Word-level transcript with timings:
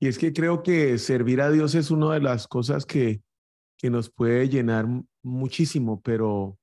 Y 0.00 0.08
es 0.08 0.18
que 0.18 0.32
creo 0.32 0.62
que 0.62 0.98
servir 0.98 1.40
a 1.40 1.50
Dios 1.50 1.74
es 1.74 1.90
una 1.90 2.12
de 2.14 2.20
las 2.20 2.46
cosas 2.46 2.84
que, 2.84 3.22
que 3.78 3.90
nos 3.90 4.10
puede 4.10 4.48
llenar 4.48 4.86
muchísimo, 5.22 6.00
pero 6.02 6.58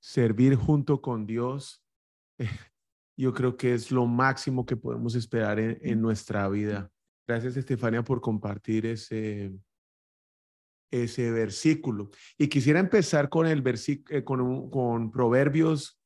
servir 0.00 0.54
junto 0.56 1.00
con 1.02 1.26
Dios, 1.26 1.82
yo 3.16 3.34
creo 3.34 3.56
que 3.56 3.74
es 3.74 3.90
lo 3.90 4.06
máximo 4.06 4.64
que 4.64 4.76
podemos 4.76 5.14
esperar 5.14 5.58
en, 5.60 6.00
nuestra 6.00 6.48
vida. 6.48 6.90
Gracias, 7.28 7.56
Estefania, 7.56 8.02
por 8.02 8.20
compartir 8.20 8.86
ese, 8.86 9.52
ese 10.90 11.30
versículo. 11.30 12.10
Y 12.38 12.48
quisiera 12.48 12.80
empezar 12.80 13.28
con 13.28 13.46
el 13.46 13.62
eh, 13.66 14.24
con, 14.24 14.70
con 14.70 15.10
Proverbios 15.10 15.99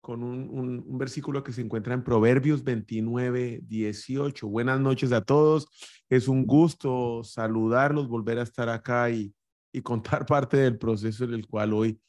con 0.00 0.22
un, 0.22 0.98
versículo 0.98 1.44
que 1.44 1.52
se 1.52 1.60
encuentra 1.60 1.94
en 1.94 2.02
Proverbios 2.02 2.64
29, 2.64 3.60
18. 3.62 4.48
Buenas 4.48 4.80
noches 4.80 5.12
a 5.12 5.22
todos. 5.22 5.68
Es 6.08 6.28
un 6.28 6.46
gusto 6.46 7.22
saludarlos, 7.22 8.08
volver 8.08 8.38
a 8.38 8.42
estar 8.42 8.68
acá 8.68 9.10
y, 9.10 9.34
y 9.72 9.82
contar 9.82 10.26
parte 10.26 10.56
del 10.56 10.78
proceso 10.78 11.24
en 11.24 11.34
el 11.34 11.46
cual 11.46 11.72
hoy, 11.72 12.00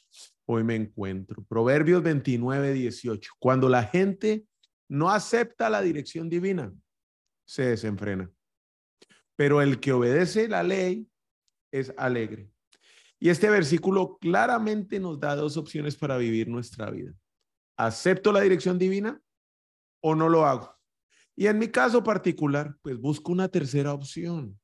hoy 0.46 0.64
me 0.64 0.76
encuentro. 0.76 1.44
Proverbios 1.44 2.02
29, 2.02 2.74
18. 2.74 3.32
Cuando 3.40 3.68
la 3.70 3.84
gente 3.84 4.46
no 4.88 5.10
acepta 5.10 5.70
la 5.70 5.82
dirección 5.82 6.30
divina, 6.30 6.74
se 7.46 7.64
desenfrena. 7.64 8.32
Pero 9.36 9.62
el 9.62 9.80
que 9.80 9.92
obedece 9.92 10.48
la 10.48 10.64
ley 10.64 11.08
es 11.72 11.94
alegre. 11.98 12.50
Y 13.20 13.30
este 13.30 13.50
versículo 13.50 14.18
claramente 14.20 15.00
nos 15.00 15.20
da 15.20 15.36
dos 15.36 15.56
opciones 15.56 15.96
para 15.96 16.18
vivir 16.18 16.48
nuestra 16.48 16.90
vida. 16.90 17.14
¿Acepto 17.82 18.32
la 18.32 18.42
dirección 18.42 18.78
divina 18.78 19.20
o 20.04 20.14
no 20.14 20.30
lo 20.30 20.46
hago? 20.46 20.78
Y 21.36 21.48
en 21.48 21.58
mi 21.58 21.68
caso 21.70 22.04
particular, 22.04 22.78
pues 22.84 23.00
busco 23.00 23.32
una 23.32 23.48
tercera 23.48 23.92
opción 23.92 24.60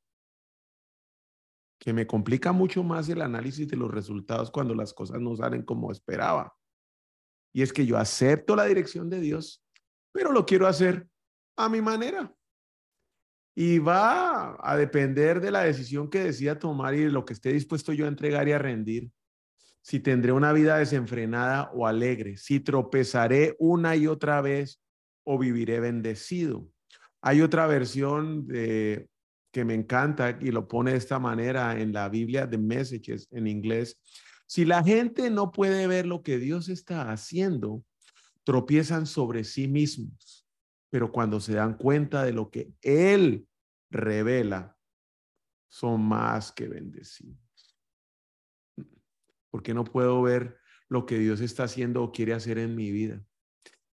que 1.80 1.94
me 1.94 2.06
complica 2.06 2.52
mucho 2.52 2.84
más 2.84 3.10
el 3.10 3.24
análisis 3.24 3.68
de 3.68 3.76
los 3.76 3.90
resultados 3.90 4.52
cuando 4.52 4.76
las 4.76 4.94
cosas 4.94 5.20
no 5.20 5.36
salen 5.36 5.64
como 5.64 5.92
esperaba. 5.92 6.56
Y 7.56 7.64
es 7.64 7.74
que 7.74 7.88
yo 7.88 7.98
acepto 7.98 8.56
la 8.56 8.66
dirección 8.66 9.10
de 9.10 9.20
Dios, 9.20 9.66
pero 10.12 10.32
lo 10.32 10.46
quiero 10.46 10.68
hacer 10.68 11.08
a 11.56 11.70
mi 11.70 11.82
manera. 11.82 12.32
Y 13.56 13.80
va 13.80 14.58
a 14.60 14.78
depender 14.78 15.42
de 15.42 15.50
la 15.50 15.62
decisión 15.62 16.08
que 16.12 16.24
decida 16.24 16.60
tomar 16.60 16.94
y 16.94 17.06
de 17.06 17.10
lo 17.10 17.26
que 17.26 17.34
esté 17.34 17.52
dispuesto 17.52 17.94
yo 17.94 18.06
a 18.06 18.10
entregar 18.10 18.48
y 18.48 18.52
a 18.52 18.60
rendir 18.60 19.12
si 19.88 20.02
tendré 20.02 20.34
una 20.34 20.52
vida 20.52 20.80
desenfrenada 20.80 21.72
o 21.74 21.88
alegre, 21.88 22.36
si 22.36 22.60
tropezaré 22.60 23.56
una 23.58 23.96
y 23.96 24.06
otra 24.06 24.42
vez 24.42 24.82
o 25.24 25.40
viviré 25.40 25.80
bendecido. 25.80 26.68
Hay 27.22 27.40
otra 27.40 27.68
versión 27.68 28.46
que 28.50 29.08
me 29.64 29.76
encanta 29.76 30.38
y 30.42 30.52
lo 30.52 30.68
pone 30.68 30.92
de 30.92 30.98
esta 30.98 31.20
manera 31.20 31.80
en 31.80 31.94
la 31.94 32.10
Biblia 32.10 32.46
de 32.46 32.58
Messages 32.58 33.30
en 33.32 33.48
inglés. 33.48 33.98
Si 34.46 34.66
la 34.66 34.84
gente 34.84 35.30
no 35.30 35.54
puede 35.54 35.88
ver 35.88 36.06
lo 36.06 36.22
que 36.22 36.38
Dios 36.38 36.68
está 36.68 37.10
haciendo, 37.10 37.86
tropiezan 38.44 39.06
sobre 39.06 39.46
sí 39.46 39.70
mismos, 39.70 40.46
pero 40.90 41.14
cuando 41.14 41.40
se 41.40 41.54
dan 41.54 41.78
cuenta 41.78 42.26
de 42.26 42.34
lo 42.34 42.50
que 42.50 42.74
Él 42.82 43.48
revela, 43.90 44.76
son 45.70 46.02
más 46.02 46.52
que 46.52 46.68
bendecidos 46.68 47.47
porque 49.50 49.74
no 49.74 49.84
puedo 49.84 50.22
ver 50.22 50.58
lo 50.90 51.06
que 51.06 51.20
Dios 51.20 51.42
está 51.42 51.64
haciendo 51.64 52.04
o 52.04 52.12
quiere 52.12 52.34
hacer 52.34 52.58
en 52.58 52.76
mi 52.76 52.92
vida. 52.92 53.22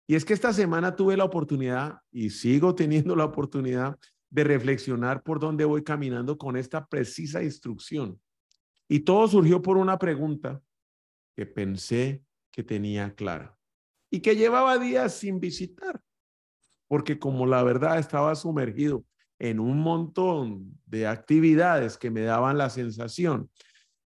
Y 0.07 0.15
es 0.17 0.25
que 0.25 0.35
esta 0.35 0.53
semana 0.53 0.95
tuve 0.95 1.17
la 1.17 1.25
oportunidad 1.25 1.99
y 2.11 2.31
sigo 2.31 2.75
teniendo 2.75 3.17
la 3.17 3.25
oportunidad 3.25 3.99
de 4.31 4.45
reflexionar 4.45 5.23
por 5.23 5.41
dónde 5.41 5.65
voy 5.65 5.83
caminando 5.83 6.37
con 6.37 6.57
esta 6.57 6.87
precisa 6.87 7.43
instrucción. 7.43 8.21
Y 8.89 9.01
todo 9.01 9.27
surgió 9.29 9.63
por 9.63 9.77
una 9.77 9.99
pregunta 9.99 10.61
que 11.35 11.47
pensé 11.47 12.23
que 12.51 12.63
tenía 12.63 13.15
clara 13.15 13.57
y 14.11 14.21
que 14.21 14.37
llevaba 14.37 14.79
días 14.79 15.15
sin 15.15 15.41
visitar, 15.41 16.01
porque 16.87 17.19
como 17.19 17.47
la 17.47 17.63
verdad 17.63 17.99
estaba 17.99 18.35
sumergido 18.35 19.05
en 19.39 19.59
un 19.59 19.81
montón 19.81 20.79
de 20.87 21.07
actividades 21.07 21.97
que 21.97 22.11
me 22.11 22.23
daban 22.23 22.59
la 22.59 22.71
sensación 22.71 23.51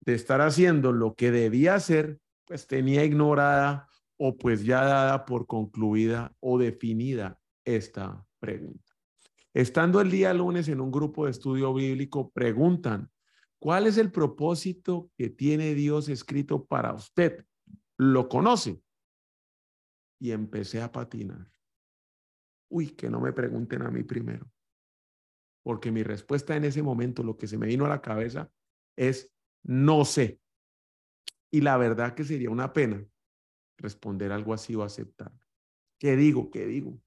de 0.01 0.15
estar 0.15 0.41
haciendo 0.41 0.93
lo 0.93 1.15
que 1.15 1.31
debía 1.31 1.75
hacer, 1.75 2.19
pues 2.47 2.67
tenía 2.67 3.05
ignorada 3.05 3.89
o 4.17 4.37
pues 4.37 4.65
ya 4.65 4.83
dada 4.85 5.25
por 5.25 5.47
concluida 5.47 6.35
o 6.41 6.59
definida 6.59 7.41
esta 7.65 8.27
pregunta. 8.39 8.93
Estando 9.53 10.01
el 10.01 10.11
día 10.11 10.33
lunes 10.33 10.69
en 10.69 10.81
un 10.81 10.91
grupo 10.91 11.25
de 11.25 11.33
estudio 11.33 11.75
bíblico, 11.75 12.31
preguntan, 12.31 13.11
¿cuál 13.59 13.87
es 13.87 13.99
el 13.99 14.13
propósito 14.13 15.11
que 15.17 15.29
tiene 15.29 15.75
Dios 15.75 16.09
escrito 16.09 16.65
para 16.65 16.95
usted? 16.95 17.45
¿Lo 17.97 18.29
conoce? 18.29 18.83
Y 20.21 20.31
empecé 20.33 20.81
a 20.83 20.93
patinar. 20.93 21.51
Uy, 22.69 22.91
que 22.91 23.11
no 23.11 23.21
me 23.21 23.33
pregunten 23.33 23.83
a 23.83 23.91
mí 23.91 24.05
primero. 24.05 24.51
Porque 25.63 25.91
mi 25.91 26.03
respuesta 26.03 26.57
en 26.57 26.65
ese 26.65 26.83
momento, 26.83 27.23
lo 27.23 27.37
que 27.37 27.49
se 27.49 27.59
me 27.59 27.67
vino 27.67 27.85
a 27.87 27.89
la 27.91 28.01
cabeza 28.01 28.51
es 28.97 29.35
no 29.63 30.05
sé. 30.05 30.41
Y 31.51 31.61
la 31.61 31.77
verdad 31.77 32.15
que 32.15 32.25
sería 32.25 32.51
una 32.51 32.73
pena 32.73 33.05
responder 33.77 34.33
algo 34.33 34.55
así 34.55 34.75
o 34.75 34.83
aceptar. 34.83 35.33
¿Qué 35.99 36.17
digo? 36.17 36.51
¿Qué 36.51 36.67
digo? 36.67 36.99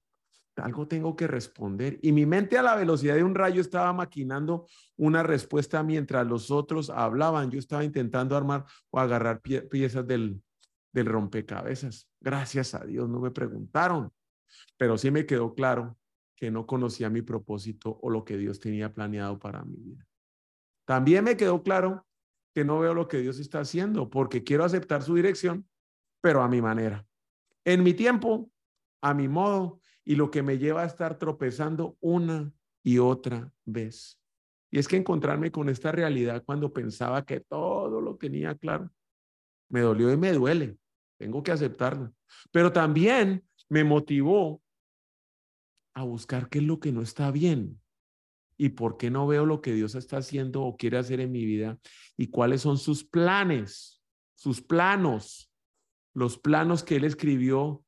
Algo 0.56 0.86
tengo 0.86 1.16
que 1.16 1.26
responder. 1.26 1.98
Y 2.02 2.12
mi 2.12 2.26
mente 2.26 2.58
a 2.58 2.62
la 2.62 2.76
velocidad 2.76 3.16
de 3.16 3.24
un 3.24 3.34
rayo 3.34 3.60
estaba 3.60 3.92
maquinando 3.92 4.66
una 4.96 5.22
respuesta 5.22 5.82
mientras 5.82 6.26
los 6.26 6.50
otros 6.50 6.90
hablaban. 6.90 7.50
Yo 7.50 7.58
estaba 7.58 7.82
intentando 7.82 8.36
armar 8.36 8.64
o 8.90 9.00
agarrar 9.00 9.40
piezas 9.40 10.06
del, 10.06 10.40
del 10.92 11.06
rompecabezas. 11.06 12.08
Gracias 12.20 12.74
a 12.74 12.84
Dios 12.84 13.08
no 13.08 13.18
me 13.18 13.32
preguntaron, 13.32 14.12
pero 14.76 14.96
sí 14.96 15.10
me 15.10 15.26
quedó 15.26 15.54
claro 15.54 15.98
que 16.36 16.50
no 16.50 16.66
conocía 16.66 17.10
mi 17.10 17.22
propósito 17.22 17.98
o 18.00 18.10
lo 18.10 18.24
que 18.24 18.36
Dios 18.36 18.60
tenía 18.60 18.92
planeado 18.92 19.38
para 19.38 19.64
mi 19.64 19.76
vida. 19.76 20.06
También 20.86 21.24
me 21.24 21.36
quedó 21.36 21.62
claro 21.62 22.06
que 22.54 22.64
no 22.64 22.78
veo 22.78 22.94
lo 22.94 23.08
que 23.08 23.18
Dios 23.18 23.38
está 23.38 23.60
haciendo 23.60 24.08
porque 24.08 24.44
quiero 24.44 24.64
aceptar 24.64 25.02
su 25.02 25.14
dirección, 25.14 25.68
pero 26.20 26.42
a 26.42 26.48
mi 26.48 26.62
manera, 26.62 27.04
en 27.64 27.82
mi 27.82 27.94
tiempo, 27.94 28.50
a 29.02 29.12
mi 29.12 29.28
modo 29.28 29.80
y 30.04 30.14
lo 30.14 30.30
que 30.30 30.42
me 30.42 30.58
lleva 30.58 30.82
a 30.82 30.86
estar 30.86 31.18
tropezando 31.18 31.96
una 32.00 32.52
y 32.82 32.98
otra 32.98 33.52
vez. 33.64 34.20
Y 34.70 34.78
es 34.78 34.88
que 34.88 34.96
encontrarme 34.96 35.50
con 35.50 35.68
esta 35.68 35.92
realidad 35.92 36.42
cuando 36.44 36.72
pensaba 36.72 37.24
que 37.24 37.40
todo 37.40 38.00
lo 38.00 38.16
tenía 38.16 38.54
claro, 38.54 38.90
me 39.68 39.80
dolió 39.80 40.12
y 40.12 40.16
me 40.16 40.32
duele. 40.32 40.78
Tengo 41.18 41.42
que 41.42 41.52
aceptarlo. 41.52 42.12
Pero 42.50 42.72
también 42.72 43.44
me 43.68 43.84
motivó 43.84 44.62
a 45.94 46.02
buscar 46.02 46.48
qué 46.48 46.58
es 46.58 46.64
lo 46.64 46.80
que 46.80 46.92
no 46.92 47.02
está 47.02 47.30
bien 47.30 47.80
y 48.56 48.70
por 48.70 48.96
qué 48.96 49.10
no 49.10 49.26
veo 49.26 49.46
lo 49.46 49.60
que 49.60 49.72
Dios 49.72 49.94
está 49.94 50.18
haciendo 50.18 50.62
o 50.62 50.76
quiere 50.76 50.98
hacer 50.98 51.20
en 51.20 51.32
mi 51.32 51.44
vida 51.44 51.78
y 52.16 52.28
cuáles 52.28 52.62
son 52.62 52.78
sus 52.78 53.04
planes, 53.04 54.02
sus 54.34 54.62
planos, 54.62 55.50
los 56.14 56.38
planos 56.38 56.84
que 56.84 56.96
Él 56.96 57.04
escribió 57.04 57.84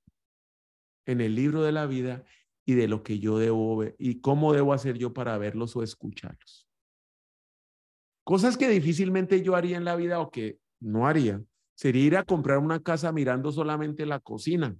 en 1.07 1.21
el 1.21 1.35
libro 1.35 1.63
de 1.63 1.73
la 1.73 1.87
vida 1.87 2.25
y 2.65 2.75
de 2.75 2.89
lo 2.89 3.03
que 3.03 3.21
yo 3.21 3.39
debo 3.39 3.77
ver 3.77 3.95
y 3.99 4.21
cómo 4.21 4.53
debo 4.53 4.73
hacer 4.73 4.99
yo 4.99 5.13
para 5.13 5.39
verlos 5.39 5.77
o 5.77 5.83
escucharlos. 5.83 6.69
Cosas 8.25 8.57
que 8.57 8.69
difícilmente 8.69 9.43
yo 9.43 9.55
haría 9.55 9.77
en 9.77 9.85
la 9.85 9.95
vida 9.95 10.19
o 10.19 10.31
que 10.31 10.59
no 10.81 11.07
haría 11.07 11.41
sería 11.77 12.05
ir 12.05 12.17
a 12.17 12.25
comprar 12.25 12.59
una 12.59 12.83
casa 12.83 13.13
mirando 13.13 13.53
solamente 13.53 14.05
la 14.05 14.19
cocina, 14.19 14.77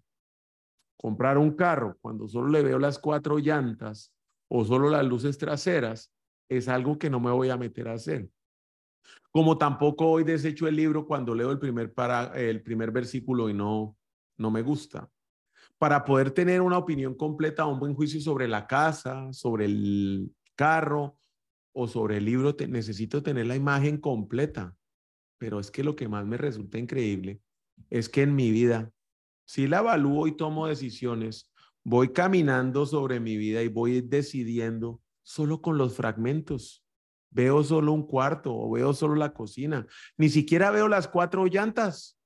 comprar 0.97 1.39
un 1.39 1.55
carro 1.55 1.97
cuando 2.01 2.27
solo 2.27 2.49
le 2.49 2.63
veo 2.63 2.81
las 2.81 2.99
cuatro 2.99 3.39
llantas 3.39 4.13
o 4.49 4.65
solo 4.65 4.91
las 4.91 5.05
luces 5.05 5.39
traseras, 5.39 6.13
es 6.49 6.69
algo 6.69 6.99
que 6.99 7.11
no 7.11 7.21
me 7.21 7.31
voy 7.31 7.51
a 7.51 7.57
meter 7.57 7.89
a 7.89 7.95
hacer. 7.95 8.31
Como 9.31 9.59
tampoco 9.59 10.09
hoy 10.09 10.25
desecho 10.25 10.67
el 10.67 10.77
libro 10.77 11.07
cuando 11.07 11.35
leo 11.35 11.51
el 11.51 11.59
primer, 11.59 11.93
para, 11.93 12.33
el 12.35 12.63
primer 12.63 12.91
versículo 12.91 13.49
y 13.49 13.55
no, 13.55 13.97
no 14.39 14.51
me 14.51 14.63
gusta. 14.63 15.11
Para 15.79 16.05
poder 16.05 16.31
tener 16.31 16.63
una 16.63 16.79
opinión 16.79 17.15
completa, 17.15 17.67
un 17.67 17.79
buen 17.79 17.95
juicio 17.95 18.21
sobre 18.21 18.49
la 18.49 18.67
casa, 18.67 19.33
sobre 19.33 19.67
el 19.67 20.35
carro 20.55 21.19
o 21.75 21.87
sobre 21.87 22.17
el 22.17 22.25
libro, 22.25 22.57
necesito 22.69 23.23
tener 23.23 23.47
la 23.47 23.57
imagen 23.57 23.99
completa. 23.99 24.75
Pero 25.39 25.61
es 25.61 25.71
que 25.71 25.85
lo 25.85 25.95
que 25.97 26.09
más 26.09 26.25
me 26.25 26.39
resulta 26.39 26.79
increíble 26.79 27.43
es 27.91 28.09
que 28.09 28.23
en 28.23 28.35
mi 28.35 28.51
vida, 28.51 28.91
si 29.45 29.67
la 29.67 29.81
evalúo 29.81 30.27
y 30.27 30.37
tomo 30.37 30.67
decisiones, 30.67 31.53
voy 31.87 32.09
caminando 32.09 32.85
sobre 32.85 33.21
mi 33.21 33.37
vida 33.37 33.63
y 33.63 33.69
voy 33.69 34.01
decidiendo 34.01 35.01
solo 35.23 35.63
con 35.63 35.79
los 35.79 35.95
fragmentos. 35.95 36.85
Veo 37.31 37.63
solo 37.63 37.93
un 37.93 38.05
cuarto 38.05 38.53
o 38.53 38.73
veo 38.73 38.93
solo 38.93 39.15
la 39.15 39.33
cocina. 39.33 39.87
Ni 40.17 40.29
siquiera 40.29 40.73
veo 40.73 40.89
las 40.89 41.07
cuatro 41.07 41.47
llantas. 41.47 42.19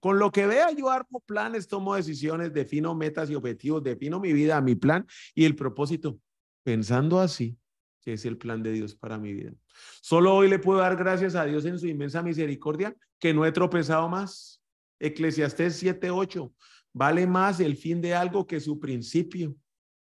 Con 0.00 0.18
lo 0.18 0.32
que 0.32 0.46
vea, 0.46 0.70
yo 0.72 0.88
armo 0.88 1.20
planes, 1.26 1.68
tomo 1.68 1.94
decisiones, 1.94 2.54
defino 2.54 2.94
metas 2.94 3.28
y 3.28 3.34
objetivos, 3.34 3.82
defino 3.82 4.20
mi 4.20 4.32
vida, 4.32 4.58
mi 4.62 4.74
plan 4.74 5.06
y 5.34 5.44
el 5.44 5.54
propósito, 5.54 6.18
pensando 6.62 7.20
así, 7.20 7.58
que 8.00 8.14
es 8.14 8.24
el 8.24 8.38
plan 8.38 8.62
de 8.62 8.72
Dios 8.72 8.94
para 8.94 9.18
mi 9.18 9.34
vida. 9.34 9.52
Solo 10.00 10.34
hoy 10.34 10.48
le 10.48 10.58
puedo 10.58 10.78
dar 10.78 10.96
gracias 10.96 11.34
a 11.34 11.44
Dios 11.44 11.66
en 11.66 11.78
su 11.78 11.88
inmensa 11.88 12.22
misericordia 12.22 12.96
que 13.18 13.34
no 13.34 13.44
he 13.44 13.52
tropezado 13.52 14.08
más. 14.08 14.62
Eclesiastés 14.98 15.82
7:8. 15.82 16.54
Vale 16.92 17.26
más 17.26 17.60
el 17.60 17.76
fin 17.76 18.00
de 18.00 18.14
algo 18.14 18.46
que 18.46 18.60
su 18.60 18.78
principio. 18.78 19.56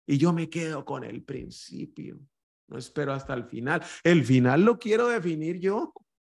Y 0.05 0.17
yo 0.17 0.33
me 0.33 0.49
quedo 0.49 0.83
con 0.83 1.03
el 1.03 1.23
principio. 1.23 2.19
No 2.67 2.77
espero 2.77 3.13
hasta 3.13 3.33
el 3.33 3.45
final. 3.45 3.83
El 4.03 4.23
final 4.23 4.63
lo 4.63 4.79
quiero 4.79 5.07
definir 5.07 5.59
yo. 5.59 5.93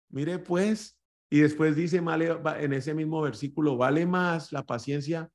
Mire 0.10 0.40
pues. 0.40 0.98
Y 1.30 1.40
después 1.40 1.76
dice 1.76 1.98
en 1.98 2.74
ese 2.74 2.94
mismo 2.94 3.22
versículo, 3.22 3.76
vale 3.76 4.06
más 4.06 4.52
la 4.52 4.64
paciencia 4.64 5.32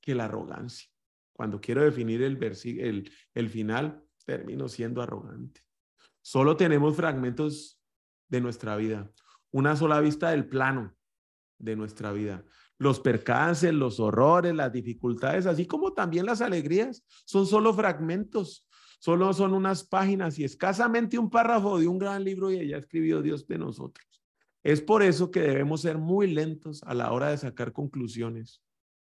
que 0.00 0.16
la 0.16 0.24
arrogancia. 0.24 0.88
Cuando 1.32 1.60
quiero 1.60 1.84
definir 1.84 2.22
el, 2.22 2.42
el, 2.42 3.12
el 3.32 3.48
final, 3.48 4.04
termino 4.24 4.68
siendo 4.68 5.00
arrogante. 5.00 5.60
Solo 6.20 6.56
tenemos 6.56 6.96
fragmentos 6.96 7.80
de 8.28 8.40
nuestra 8.40 8.76
vida, 8.76 9.10
una 9.50 9.76
sola 9.76 10.00
vista 10.00 10.30
del 10.30 10.48
plano 10.48 10.96
de 11.58 11.76
nuestra 11.76 12.12
vida. 12.12 12.44
Los 12.82 13.00
percances, 13.00 13.72
los 13.72 14.00
horrores, 14.00 14.54
las 14.54 14.72
dificultades, 14.72 15.46
así 15.46 15.66
como 15.66 15.92
también 15.92 16.26
las 16.26 16.40
alegrías, 16.40 17.04
son 17.24 17.46
solo 17.46 17.72
fragmentos, 17.72 18.66
solo 18.98 19.32
son 19.32 19.54
unas 19.54 19.84
páginas 19.84 20.38
y 20.38 20.44
escasamente 20.44 21.18
un 21.18 21.30
párrafo 21.30 21.78
de 21.78 21.86
un 21.86 21.98
gran 21.98 22.24
libro 22.24 22.50
y 22.50 22.58
ella 22.58 22.78
escribió 22.78 23.22
Dios 23.22 23.46
de 23.46 23.58
nosotros. 23.58 24.06
Es 24.64 24.80
por 24.80 25.02
eso 25.02 25.30
que 25.30 25.40
debemos 25.40 25.82
ser 25.82 25.98
muy 25.98 26.32
lentos 26.32 26.82
a 26.82 26.94
la 26.94 27.12
hora 27.12 27.30
de 27.30 27.38
sacar 27.38 27.72
conclusiones, 27.72 28.60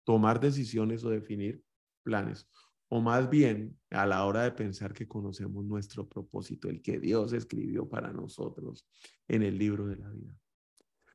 tomar 0.05 0.41
decisiones 0.41 1.05
o 1.05 1.11
definir 1.11 1.63
planes 2.03 2.49
o 2.89 3.01
más 3.01 3.29
bien 3.29 3.79
a 3.91 4.07
la 4.07 4.25
hora 4.25 4.45
de 4.45 4.53
pensar 4.53 4.93
que 4.93 5.09
conocemos 5.09 5.65
nuestro 5.65 6.09
propósito, 6.09 6.69
el 6.69 6.83
que 6.83 6.99
Dios 6.99 7.33
escribió 7.33 7.89
para 7.89 8.13
nosotros 8.13 8.87
en 9.29 9.43
el 9.43 9.59
libro 9.59 9.87
de 9.87 9.97
la 9.97 10.09
vida. 10.11 10.35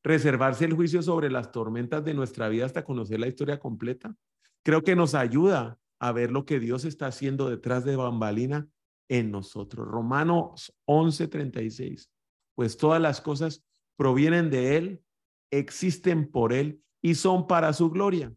Reservarse 0.03 0.65
el 0.65 0.74
juicio 0.74 1.01
sobre 1.01 1.30
las 1.30 1.51
tormentas 1.51 2.03
de 2.03 2.13
nuestra 2.13 2.50
vida 2.50 2.65
hasta 2.65 2.83
conocer 2.83 3.19
la 3.19 3.27
historia 3.27 3.59
completa, 3.59 4.15
creo 4.63 4.81
que 4.81 4.95
nos 4.95 5.13
ayuda 5.13 5.77
a 6.00 6.12
ver 6.12 6.31
lo 6.31 6.45
que 6.45 6.59
Dios 6.59 6.86
está 6.86 7.07
haciendo 7.07 7.50
detrás 7.50 7.86
de 7.86 7.95
bambalina 7.95 8.68
en 9.07 9.30
nosotros. 9.30 9.88
Romanos 9.88 10.74
11:36, 10.86 12.09
pues 12.56 12.77
todas 12.77 13.01
las 13.01 13.21
cosas 13.21 13.63
provienen 13.95 14.50
de 14.50 14.77
Él, 14.77 15.03
existen 15.51 16.31
por 16.31 16.54
Él 16.54 16.81
y 17.01 17.15
son 17.15 17.45
para 17.45 17.74
su 17.74 17.92
gloria. 17.92 18.33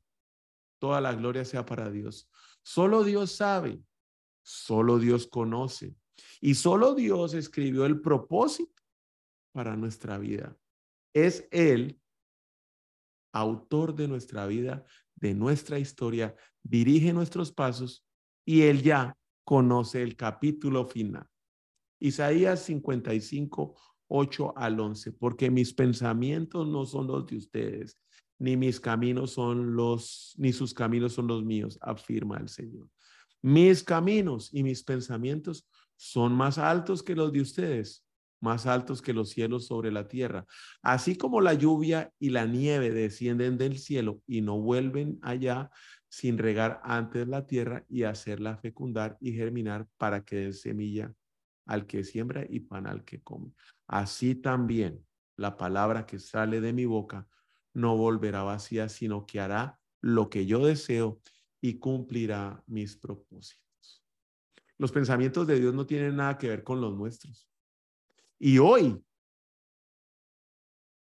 Toda 0.79 1.01
la 1.01 1.15
gloria 1.15 1.45
sea 1.45 1.65
para 1.65 1.91
Dios. 1.91 2.29
Solo 2.63 3.05
Dios 3.05 3.33
sabe, 3.33 3.81
solo 4.43 4.99
Dios 4.99 5.27
conoce 5.27 5.95
y 6.41 6.55
solo 6.55 6.95
Dios 6.95 7.33
escribió 7.33 7.87
el 7.87 8.01
propósito 8.01 8.83
para 9.53 9.77
nuestra 9.77 10.19
vida. 10.19 10.57
Es 11.15 11.49
Él, 11.51 12.01
autor 13.33 13.95
de 13.95 14.09
nuestra 14.09 14.47
vida, 14.47 14.85
de 15.15 15.35
nuestra 15.35 15.79
historia, 15.79 16.37
dirige 16.63 17.13
nuestros 17.13 17.53
pasos 17.53 18.05
y 18.45 18.63
Él 18.63 18.83
ya 18.83 19.17
conoce 19.45 20.03
el 20.03 20.17
capítulo 20.17 20.85
final. 20.87 21.27
Isaías 22.01 22.61
55, 22.65 23.81
8 24.09 24.53
al 24.57 24.81
11, 24.81 25.13
porque 25.13 25.51
mis 25.51 25.73
pensamientos 25.73 26.67
no 26.67 26.85
son 26.85 27.07
los 27.07 27.27
de 27.27 27.37
ustedes, 27.37 27.99
ni 28.39 28.57
mis 28.57 28.81
caminos 28.81 29.31
son 29.33 29.75
los, 29.75 30.35
ni 30.37 30.53
sus 30.53 30.75
caminos 30.75 31.13
son 31.13 31.29
los 31.29 31.45
míos, 31.45 31.79
afirma 31.81 32.39
el 32.39 32.49
Señor. 32.49 32.89
Mis 33.41 33.85
caminos 33.85 34.51
y 34.53 34.63
mis 34.63 34.83
pensamientos 34.83 35.69
son 35.97 36.33
más 36.33 36.59
altos 36.59 37.03
que 37.03 37.15
los 37.15 37.33
de 37.33 37.41
ustedes, 37.41 38.05
más 38.41 38.67
altos 38.67 39.01
que 39.03 39.13
los 39.13 39.31
cielos 39.31 39.67
sobre 39.67 39.91
la 39.91 40.09
tierra. 40.09 40.47
Así 40.83 41.17
como 41.17 41.41
la 41.41 41.55
lluvia 41.55 42.13
y 42.19 42.31
la 42.31 42.47
nieve 42.47 42.91
descienden 42.91 43.59
del 43.59 43.79
cielo 43.79 44.21
y 44.27 44.41
no 44.41 44.59
vuelven 44.61 45.19
allá 45.23 45.71
sin 46.09 46.39
regar 46.39 46.81
antes 46.85 47.27
la 47.27 47.47
tierra 47.47 47.85
y 47.89 48.05
hacerla 48.05 48.57
fecundar 48.57 49.17
y 49.21 49.33
germinar 49.33 49.89
para 49.97 50.25
que 50.25 50.37
dé 50.37 50.53
semilla 50.53 51.13
al 51.67 51.87
que 51.87 52.05
siembra 52.05 52.47
y 52.49 52.61
pan 52.61 52.87
al 52.87 53.05
que 53.05 53.23
come. 53.23 53.53
Así 53.87 54.35
también 54.35 55.05
la 55.37 55.57
palabra 55.57 56.07
que 56.07 56.19
sale 56.19 56.61
de 56.61 56.73
mi 56.73 56.85
boca 56.85 57.27
no 57.73 57.97
volverá 57.97 58.43
vacía, 58.43 58.89
sino 58.89 59.27
que 59.27 59.41
hará 59.41 59.81
lo 60.01 60.31
que 60.31 60.47
yo 60.47 60.65
deseo 60.65 61.21
y 61.61 61.79
cumplirá 61.79 62.63
mis 62.67 62.97
propósitos. 62.97 64.05
Los 64.79 64.93
pensamientos 64.93 65.47
de 65.47 65.59
Dios 65.59 65.75
no 65.75 65.87
tienen 65.87 66.17
nada 66.17 66.39
que 66.39 66.49
ver 66.49 66.63
con 66.63 66.81
los 66.81 66.95
nuestros. 66.95 67.49
Y 68.45 68.59
hoy 68.59 69.03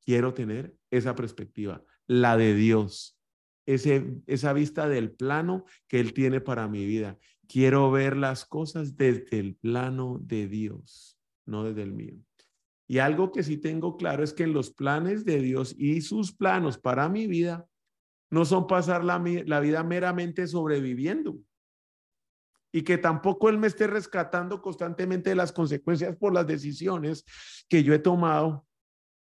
quiero 0.03 0.33
tener 0.33 0.75
esa 0.91 1.15
perspectiva, 1.15 1.81
la 2.05 2.35
de 2.35 2.53
Dios, 2.53 3.17
ese, 3.65 4.21
esa 4.27 4.51
vista 4.51 4.89
del 4.89 5.11
plano 5.11 5.63
que 5.87 6.01
Él 6.01 6.11
tiene 6.11 6.41
para 6.41 6.67
mi 6.67 6.85
vida. 6.85 7.17
Quiero 7.47 7.91
ver 7.91 8.17
las 8.17 8.43
cosas 8.43 8.97
desde 8.97 9.39
el 9.39 9.55
plano 9.55 10.19
de 10.21 10.49
Dios, 10.49 11.17
no 11.45 11.63
desde 11.63 11.83
el 11.83 11.93
mío. 11.93 12.17
Y 12.89 12.97
algo 12.97 13.31
que 13.31 13.43
sí 13.43 13.55
tengo 13.55 13.95
claro 13.95 14.21
es 14.21 14.33
que 14.33 14.43
en 14.43 14.51
los 14.51 14.71
planes 14.71 15.23
de 15.23 15.39
Dios 15.39 15.73
y 15.77 16.01
sus 16.01 16.35
planos 16.35 16.77
para 16.77 17.07
mi 17.07 17.25
vida 17.25 17.65
no 18.29 18.43
son 18.43 18.67
pasar 18.67 19.05
la, 19.05 19.23
la 19.45 19.61
vida 19.61 19.81
meramente 19.85 20.45
sobreviviendo. 20.45 21.39
Y 22.71 22.83
que 22.83 22.97
tampoco 22.97 23.49
Él 23.49 23.57
me 23.57 23.67
esté 23.67 23.87
rescatando 23.87 24.61
constantemente 24.61 25.31
de 25.31 25.35
las 25.35 25.51
consecuencias 25.51 26.15
por 26.15 26.33
las 26.33 26.45
decisiones 26.45 27.25
que 27.67 27.83
yo 27.83 27.93
he 27.93 27.99
tomado, 27.99 28.65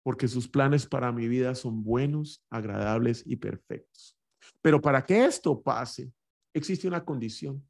porque 0.03 0.27
sus 0.27 0.49
planes 0.49 0.87
para 0.87 1.13
mi 1.13 1.29
vida 1.29 1.55
son 1.55 1.85
buenos, 1.85 2.45
agradables 2.51 3.23
y 3.27 3.37
perfectos. 3.37 4.17
Pero 4.61 4.81
para 4.81 5.05
que 5.05 5.25
esto 5.25 5.61
pase, 5.61 6.13
existe 6.55 6.89
una 6.89 7.05
condición. 7.05 7.65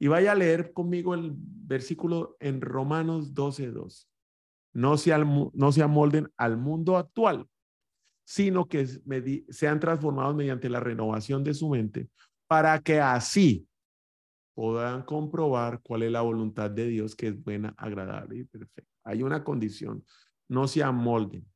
Y 0.00 0.06
vaya 0.06 0.32
a 0.32 0.36
leer 0.36 0.72
conmigo 0.72 1.14
el 1.14 1.32
versículo 1.34 2.36
en 2.40 2.60
Romanos 2.60 3.34
12.2 3.34 4.08
no 4.72 4.96
se, 4.96 5.12
no 5.18 5.72
se 5.72 5.82
amolden 5.82 6.32
al 6.36 6.56
mundo 6.56 6.96
actual, 6.96 7.48
sino 8.24 8.68
que 8.68 8.86
sean 9.48 9.80
transformados 9.80 10.36
mediante 10.36 10.68
la 10.68 10.80
renovación 10.80 11.42
de 11.42 11.54
su 11.54 11.68
mente 11.68 12.08
para 12.46 12.78
que 12.80 13.00
así 13.00 13.66
puedan 14.58 15.02
comprobar 15.02 15.80
cuál 15.84 16.02
es 16.02 16.10
la 16.10 16.20
voluntad 16.20 16.68
de 16.68 16.88
Dios 16.88 17.14
que 17.14 17.28
es 17.28 17.44
buena, 17.44 17.72
agradable 17.76 18.38
y 18.38 18.44
perfecta. 18.44 18.90
Hay 19.04 19.22
una 19.22 19.44
condición, 19.44 20.04
no 20.48 20.66
se 20.66 20.82
amolden. 20.82 21.46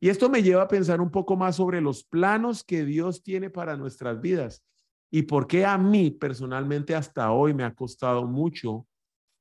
Y 0.00 0.08
esto 0.08 0.28
me 0.28 0.42
lleva 0.42 0.62
a 0.62 0.68
pensar 0.68 1.00
un 1.00 1.12
poco 1.12 1.36
más 1.36 1.54
sobre 1.54 1.80
los 1.80 2.02
planos 2.02 2.64
que 2.64 2.84
Dios 2.84 3.22
tiene 3.22 3.50
para 3.50 3.76
nuestras 3.76 4.20
vidas 4.20 4.64
y 5.12 5.22
por 5.22 5.46
qué 5.46 5.64
a 5.64 5.78
mí 5.78 6.10
personalmente 6.10 6.92
hasta 6.92 7.30
hoy 7.30 7.54
me 7.54 7.62
ha 7.62 7.72
costado 7.72 8.26
mucho 8.26 8.84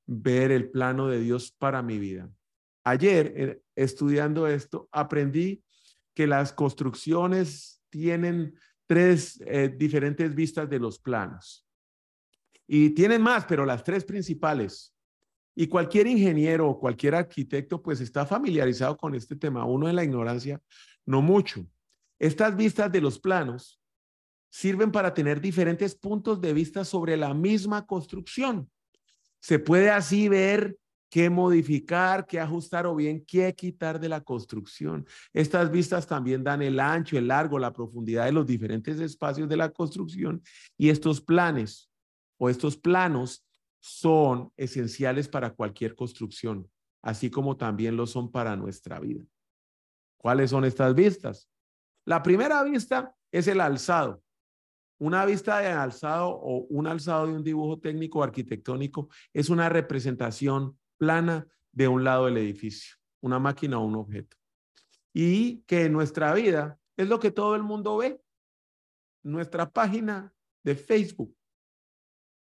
ver 0.05 0.51
el 0.51 0.69
plano 0.69 1.07
de 1.07 1.19
Dios 1.19 1.51
para 1.57 1.81
mi 1.81 1.97
vida. 1.97 2.29
Ayer, 2.83 3.33
eh, 3.35 3.61
estudiando 3.75 4.45
esto, 4.45 4.87
aprendí 4.91 5.63
que 6.13 6.27
las 6.27 6.53
construcciones 6.53 7.81
tienen 7.89 8.53
tres 8.85 9.41
eh, 9.47 9.73
diferentes 9.75 10.35
vistas 10.35 10.69
de 10.69 10.77
los 10.77 10.99
planos. 10.99 11.65
Y 12.71 12.91
tienen 12.91 13.23
más, 13.23 13.45
pero 13.45 13.65
las 13.65 13.83
tres 13.83 14.05
principales. 14.05 14.93
Y 15.55 15.65
cualquier 15.65 16.05
ingeniero 16.05 16.69
o 16.69 16.79
cualquier 16.79 17.15
arquitecto 17.15 17.81
pues 17.81 17.99
está 17.99 18.27
familiarizado 18.27 18.95
con 18.95 19.15
este 19.15 19.35
tema. 19.35 19.65
Uno 19.65 19.89
en 19.89 19.95
la 19.95 20.03
ignorancia, 20.03 20.61
no 21.03 21.23
mucho. 21.23 21.65
Estas 22.19 22.55
vistas 22.55 22.91
de 22.91 23.01
los 23.01 23.17
planos 23.17 23.81
sirven 24.51 24.91
para 24.91 25.15
tener 25.15 25.41
diferentes 25.41 25.95
puntos 25.95 26.39
de 26.41 26.53
vista 26.53 26.85
sobre 26.85 27.17
la 27.17 27.33
misma 27.33 27.87
construcción. 27.87 28.69
Se 29.39 29.57
puede 29.57 29.89
así 29.89 30.29
ver 30.29 30.77
qué 31.09 31.31
modificar, 31.31 32.27
qué 32.27 32.39
ajustar 32.39 32.85
o 32.85 32.95
bien 32.95 33.25
qué 33.25 33.55
quitar 33.55 33.99
de 33.99 34.09
la 34.09 34.21
construcción. 34.21 35.07
Estas 35.33 35.71
vistas 35.71 36.05
también 36.05 36.43
dan 36.43 36.61
el 36.61 36.79
ancho, 36.79 37.17
el 37.17 37.29
largo, 37.29 37.57
la 37.57 37.73
profundidad 37.73 38.25
de 38.25 38.31
los 38.31 38.45
diferentes 38.45 38.99
espacios 38.99 39.49
de 39.49 39.57
la 39.57 39.71
construcción 39.71 40.43
y 40.77 40.89
estos 40.89 41.19
planes 41.19 41.88
o 42.39 42.49
estos 42.49 42.77
planos 42.77 43.45
son 43.79 44.51
esenciales 44.57 45.27
para 45.27 45.53
cualquier 45.53 45.95
construcción, 45.95 46.69
así 47.01 47.29
como 47.29 47.57
también 47.57 47.95
lo 47.95 48.07
son 48.07 48.31
para 48.31 48.55
nuestra 48.55 48.99
vida. 48.99 49.23
¿Cuáles 50.17 50.49
son 50.49 50.65
estas 50.65 50.95
vistas? 50.95 51.49
La 52.05 52.23
primera 52.23 52.63
vista 52.63 53.15
es 53.31 53.47
el 53.47 53.61
alzado. 53.61 54.21
Una 54.99 55.25
vista 55.25 55.59
de 55.59 55.67
alzado 55.67 56.29
o 56.29 56.65
un 56.69 56.87
alzado 56.87 57.27
de 57.27 57.33
un 57.33 57.43
dibujo 57.43 57.79
técnico 57.79 58.21
arquitectónico 58.21 59.09
es 59.33 59.49
una 59.49 59.69
representación 59.69 60.77
plana 60.97 61.47
de 61.71 61.87
un 61.87 62.03
lado 62.03 62.25
del 62.25 62.37
edificio, 62.37 62.97
una 63.21 63.39
máquina 63.39 63.79
o 63.79 63.85
un 63.85 63.95
objeto. 63.95 64.35
Y 65.13 65.61
que 65.61 65.85
en 65.85 65.93
nuestra 65.93 66.33
vida 66.33 66.77
es 66.97 67.07
lo 67.07 67.19
que 67.19 67.31
todo 67.31 67.55
el 67.55 67.63
mundo 67.63 67.97
ve. 67.97 68.21
Nuestra 69.23 69.69
página 69.69 70.33
de 70.63 70.75
Facebook, 70.75 71.33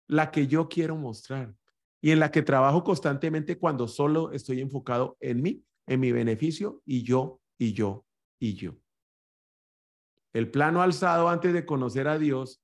la 0.08 0.30
que 0.30 0.46
yo 0.46 0.68
quiero 0.68 0.96
mostrar 0.96 1.54
y 2.00 2.10
en 2.10 2.20
la 2.20 2.30
que 2.30 2.42
trabajo 2.42 2.84
constantemente 2.84 3.58
cuando 3.58 3.88
solo 3.88 4.32
estoy 4.32 4.60
enfocado 4.60 5.16
en 5.20 5.42
mí, 5.42 5.64
en 5.86 6.00
mi 6.00 6.12
beneficio 6.12 6.82
y 6.84 7.02
yo, 7.02 7.40
y 7.58 7.72
yo, 7.72 8.04
y 8.38 8.54
yo. 8.54 8.76
El 10.32 10.50
plano 10.50 10.82
alzado 10.82 11.28
antes 11.28 11.52
de 11.52 11.64
conocer 11.64 12.08
a 12.08 12.18
Dios 12.18 12.62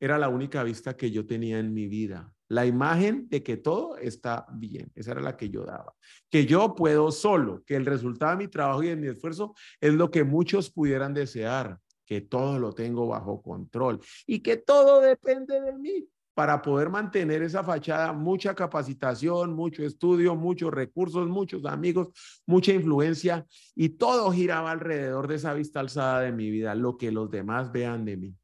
era 0.00 0.18
la 0.18 0.28
única 0.28 0.64
vista 0.64 0.96
que 0.96 1.10
yo 1.10 1.26
tenía 1.26 1.58
en 1.58 1.72
mi 1.72 1.86
vida. 1.86 2.34
La 2.48 2.66
imagen 2.66 3.28
de 3.28 3.42
que 3.42 3.56
todo 3.56 3.96
está 3.96 4.46
bien. 4.52 4.90
Esa 4.94 5.12
era 5.12 5.20
la 5.20 5.36
que 5.36 5.48
yo 5.48 5.64
daba. 5.64 5.94
Que 6.28 6.44
yo 6.44 6.74
puedo 6.74 7.12
solo, 7.12 7.62
que 7.64 7.76
el 7.76 7.86
resultado 7.86 8.32
de 8.32 8.44
mi 8.44 8.48
trabajo 8.48 8.82
y 8.82 8.88
de 8.88 8.96
mi 8.96 9.06
esfuerzo 9.06 9.54
es 9.80 9.94
lo 9.94 10.10
que 10.10 10.24
muchos 10.24 10.70
pudieran 10.70 11.14
desear, 11.14 11.78
que 12.04 12.22
todo 12.22 12.58
lo 12.58 12.72
tengo 12.72 13.06
bajo 13.06 13.40
control 13.40 14.00
y 14.26 14.40
que 14.40 14.56
todo 14.56 15.00
depende 15.00 15.60
de 15.60 15.78
mí 15.78 16.08
para 16.34 16.62
poder 16.62 16.88
mantener 16.88 17.42
esa 17.42 17.62
fachada, 17.62 18.12
mucha 18.12 18.54
capacitación, 18.54 19.54
mucho 19.54 19.84
estudio, 19.84 20.34
muchos 20.34 20.72
recursos, 20.72 21.28
muchos 21.28 21.64
amigos, 21.66 22.08
mucha 22.46 22.72
influencia 22.72 23.46
y 23.74 23.90
todo 23.90 24.32
giraba 24.32 24.70
alrededor 24.70 25.28
de 25.28 25.34
esa 25.34 25.52
vista 25.54 25.80
alzada 25.80 26.20
de 26.20 26.32
mi 26.32 26.50
vida, 26.50 26.74
lo 26.74 26.96
que 26.96 27.12
los 27.12 27.30
demás 27.30 27.70
vean 27.72 28.04
de 28.04 28.16
mí 28.16 28.36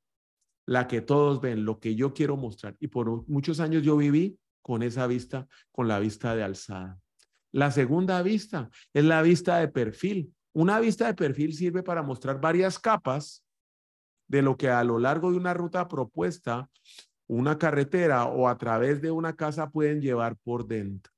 la 0.68 0.86
que 0.86 1.00
todos 1.00 1.40
ven, 1.40 1.64
lo 1.64 1.80
que 1.80 1.94
yo 1.94 2.12
quiero 2.12 2.36
mostrar. 2.36 2.76
Y 2.78 2.88
por 2.88 3.26
muchos 3.26 3.58
años 3.58 3.82
yo 3.82 3.96
viví 3.96 4.38
con 4.60 4.82
esa 4.82 5.06
vista, 5.06 5.48
con 5.72 5.88
la 5.88 5.98
vista 5.98 6.36
de 6.36 6.42
alzada. 6.42 6.98
La 7.52 7.70
segunda 7.70 8.20
vista 8.20 8.68
es 8.92 9.02
la 9.02 9.22
vista 9.22 9.56
de 9.56 9.68
perfil. 9.68 10.30
Una 10.52 10.78
vista 10.78 11.06
de 11.06 11.14
perfil 11.14 11.54
sirve 11.54 11.82
para 11.82 12.02
mostrar 12.02 12.38
varias 12.38 12.78
capas 12.78 13.46
de 14.26 14.42
lo 14.42 14.58
que 14.58 14.68
a 14.68 14.84
lo 14.84 14.98
largo 14.98 15.30
de 15.30 15.38
una 15.38 15.54
ruta 15.54 15.88
propuesta, 15.88 16.68
una 17.28 17.58
carretera 17.58 18.26
o 18.26 18.48
a 18.48 18.58
través 18.58 19.00
de 19.00 19.10
una 19.10 19.36
casa 19.36 19.70
pueden 19.70 20.00
llevar 20.00 20.36
por 20.36 20.66
dentro. 20.66 21.12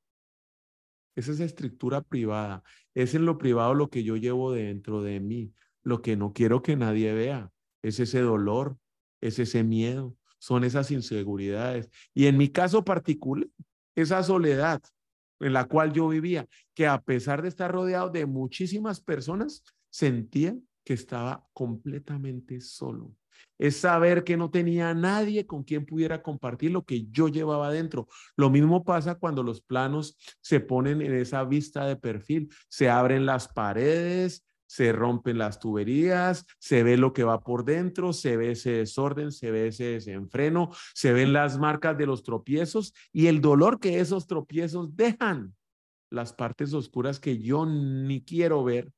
Esa 1.16 1.32
es 1.32 1.40
estructura 1.40 2.02
privada. 2.02 2.62
Es 2.94 3.14
en 3.14 3.24
lo 3.24 3.38
privado 3.38 3.74
lo 3.74 3.88
que 3.88 4.04
yo 4.04 4.16
llevo 4.16 4.52
dentro 4.52 5.02
de 5.02 5.20
mí, 5.20 5.54
lo 5.82 6.02
que 6.02 6.16
no 6.16 6.32
quiero 6.32 6.62
que 6.62 6.76
nadie 6.76 7.12
vea. 7.14 7.50
Es 7.82 8.00
ese 8.00 8.20
dolor, 8.20 8.76
es 9.20 9.38
ese 9.38 9.64
miedo, 9.64 10.16
son 10.38 10.64
esas 10.64 10.90
inseguridades. 10.90 11.90
Y 12.12 12.26
en 12.26 12.36
mi 12.36 12.48
caso 12.48 12.84
particular, 12.84 13.48
esa 13.94 14.22
soledad 14.22 14.82
en 15.40 15.52
la 15.52 15.64
cual 15.64 15.92
yo 15.92 16.08
vivía, 16.08 16.46
que 16.74 16.86
a 16.86 17.00
pesar 17.00 17.42
de 17.42 17.48
estar 17.48 17.72
rodeado 17.72 18.10
de 18.10 18.26
muchísimas 18.26 19.00
personas, 19.00 19.62
sentía 19.88 20.56
que 20.84 20.94
estaba 20.94 21.46
completamente 21.52 22.60
solo. 22.60 23.14
Es 23.59 23.76
saber 23.76 24.25
que 24.25 24.37
no 24.37 24.50
tenía 24.50 24.94
nadie 24.94 25.47
con 25.47 25.64
quien 25.64 25.87
pudiera 25.87 26.23
compartir 26.23 26.70
lo 26.70 26.85
que 26.85 27.06
yo 27.11 27.28
llevaba 27.28 27.68
adentro. 27.68 28.09
Lo 28.37 28.50
mismo 28.50 28.85
pasa 28.85 29.16
cuando 29.16 29.42
los 29.42 29.61
planos 29.61 30.16
se 30.40 30.61
ponen 30.61 31.02
en 31.02 31.14
esa 31.14 31.44
vista 31.44 31.85
de 31.85 31.97
perfil, 31.97 32.49
se 32.68 32.88
abren 32.88 33.26
las 33.26 33.49
paredes, 33.49 34.44
se 34.70 34.92
rompen 34.92 35.37
las 35.37 35.59
tuberías, 35.59 36.47
se 36.61 36.85
ve 36.85 36.97
lo 36.97 37.12
que 37.12 37.25
va 37.25 37.40
por 37.40 37.64
dentro, 37.64 38.12
se 38.12 38.37
ve 38.37 38.52
ese 38.52 38.70
desorden, 38.70 39.32
se 39.32 39.50
ve 39.50 39.66
ese 39.66 39.85
desenfreno, 39.85 40.70
se 40.94 41.12
ven 41.12 41.32
las 41.32 41.59
marcas 41.59 41.99
de 41.99 42.06
los 42.06 42.23
tropiezos 42.23 42.94
y 43.12 43.26
el 43.26 43.40
dolor 43.40 43.80
que 43.80 43.99
esos 43.99 44.28
tropiezos 44.28 44.94
dejan, 44.94 45.56
las 46.09 46.32
partes 46.32 46.73
oscuras 46.73 47.18
que 47.18 47.40
yo 47.40 47.66
ni 47.66 48.23
quiero 48.23 48.62
ver, 48.62 48.92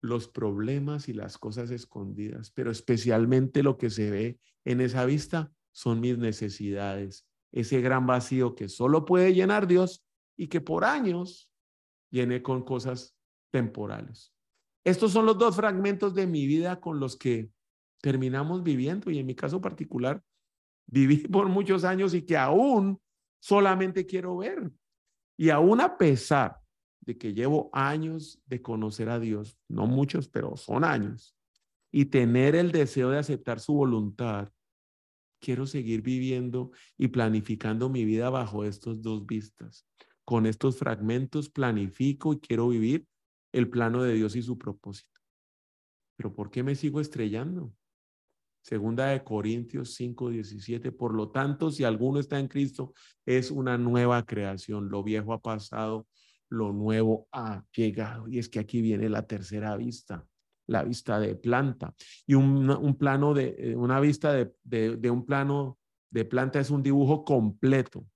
los 0.00 0.28
problemas 0.28 1.08
y 1.08 1.12
las 1.12 1.38
cosas 1.38 1.70
escondidas, 1.70 2.50
pero 2.50 2.70
especialmente 2.70 3.62
lo 3.62 3.78
que 3.78 3.90
se 3.90 4.10
ve 4.10 4.40
en 4.64 4.80
esa 4.80 5.04
vista 5.04 5.50
son 5.72 6.00
mis 6.00 6.18
necesidades, 6.18 7.26
ese 7.52 7.80
gran 7.80 8.06
vacío 8.06 8.54
que 8.54 8.68
solo 8.68 9.04
puede 9.04 9.34
llenar 9.34 9.66
Dios 9.66 10.04
y 10.36 10.48
que 10.48 10.60
por 10.60 10.84
años 10.84 11.50
llené 12.10 12.42
con 12.42 12.64
cosas 12.64 13.16
temporales. 13.50 14.32
Estos 14.84 15.12
son 15.12 15.26
los 15.26 15.36
dos 15.36 15.56
fragmentos 15.56 16.14
de 16.14 16.26
mi 16.26 16.46
vida 16.46 16.80
con 16.80 17.00
los 17.00 17.16
que 17.16 17.50
terminamos 18.00 18.62
viviendo 18.62 19.10
y 19.10 19.18
en 19.18 19.26
mi 19.26 19.34
caso 19.34 19.60
particular 19.60 20.22
viví 20.86 21.16
por 21.28 21.48
muchos 21.48 21.84
años 21.84 22.14
y 22.14 22.22
que 22.22 22.36
aún 22.36 23.00
solamente 23.40 24.06
quiero 24.06 24.38
ver. 24.38 24.70
Y 25.36 25.50
aún 25.50 25.80
a 25.80 25.96
pesar 25.96 26.57
de 27.08 27.16
que 27.16 27.32
llevo 27.32 27.70
años 27.72 28.38
de 28.44 28.60
conocer 28.60 29.08
a 29.08 29.18
Dios, 29.18 29.58
no 29.66 29.86
muchos, 29.86 30.28
pero 30.28 30.58
son 30.58 30.84
años, 30.84 31.34
y 31.90 32.04
tener 32.04 32.54
el 32.54 32.70
deseo 32.70 33.08
de 33.08 33.16
aceptar 33.16 33.60
su 33.60 33.72
voluntad, 33.72 34.52
quiero 35.40 35.66
seguir 35.66 36.02
viviendo 36.02 36.70
y 36.98 37.08
planificando 37.08 37.88
mi 37.88 38.04
vida 38.04 38.28
bajo 38.28 38.62
estos 38.62 39.00
dos 39.00 39.24
vistas. 39.24 39.88
Con 40.26 40.44
estos 40.44 40.76
fragmentos 40.76 41.48
planifico 41.48 42.34
y 42.34 42.40
quiero 42.40 42.68
vivir 42.68 43.06
el 43.52 43.70
plano 43.70 44.02
de 44.02 44.12
Dios 44.12 44.36
y 44.36 44.42
su 44.42 44.58
propósito. 44.58 45.18
Pero 46.14 46.34
¿por 46.34 46.50
qué 46.50 46.62
me 46.62 46.74
sigo 46.74 47.00
estrellando? 47.00 47.72
Segunda 48.60 49.06
de 49.06 49.24
Corintios 49.24 49.94
5, 49.94 50.28
17. 50.28 50.92
Por 50.92 51.14
lo 51.14 51.30
tanto, 51.30 51.70
si 51.70 51.84
alguno 51.84 52.20
está 52.20 52.38
en 52.38 52.48
Cristo, 52.48 52.92
es 53.24 53.50
una 53.50 53.78
nueva 53.78 54.26
creación. 54.26 54.90
Lo 54.90 55.02
viejo 55.02 55.32
ha 55.32 55.40
pasado, 55.40 56.06
lo 56.48 56.72
nuevo 56.72 57.28
ha 57.32 57.64
llegado. 57.74 58.28
Y 58.28 58.38
es 58.38 58.48
que 58.48 58.60
aquí 58.60 58.80
viene 58.80 59.08
la 59.08 59.26
tercera 59.26 59.76
vista, 59.76 60.26
la 60.66 60.84
vista 60.84 61.20
de 61.20 61.34
planta. 61.34 61.94
Y 62.26 62.34
un, 62.34 62.96
plano 62.98 63.34
de, 63.34 63.54
eh, 63.58 63.76
una 63.76 64.00
vista 64.00 64.32
de, 64.32 64.52
de 64.64 65.10
un 65.10 65.24
plano 65.24 65.78
de 66.10 66.24
planta 66.24 66.60
es 66.60 66.70
un 66.70 66.82
dibujo 66.82 67.24
completo 67.24 68.06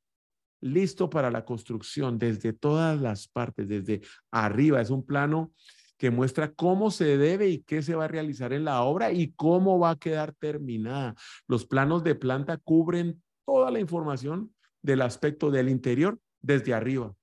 listo 0.63 1.11
para 1.11 1.31
la 1.31 1.45
construcción 1.45 2.19
desde 2.19 2.53
todas 2.53 3.01
las 3.01 3.29
partes, 3.29 3.69
desde 3.69 4.01
arriba. 4.31 4.81
Es 4.81 4.91
un 4.91 5.05
plano 5.05 5.53
que 5.99 6.11
muestra 6.11 6.53
cómo 6.53 6.91
se 6.91 7.17
debe 7.17 7.49
y 7.49 7.63
qué 7.63 7.83
se 7.83 7.95
va 7.95 8.07
a 8.07 8.09
realizar 8.09 8.53
en 8.53 8.65
la 8.65 8.83
obra 8.83 9.13
y 9.13 9.33
cómo 9.33 9.79
va 9.79 9.91
a 9.91 9.99
quedar 9.99 10.33
terminada. 10.35 11.15
Los 11.47 11.67
planos 11.67 12.03
de 12.03 12.15
planta 12.15 12.57
cubren 12.57 13.23
toda 13.45 13.71
la 13.71 13.81
información 13.81 14.55
del 14.83 15.03
aspecto 15.03 15.51
del 15.51 15.69
interior 15.69 16.19
desde 16.41 16.75
arriba. 16.75 17.15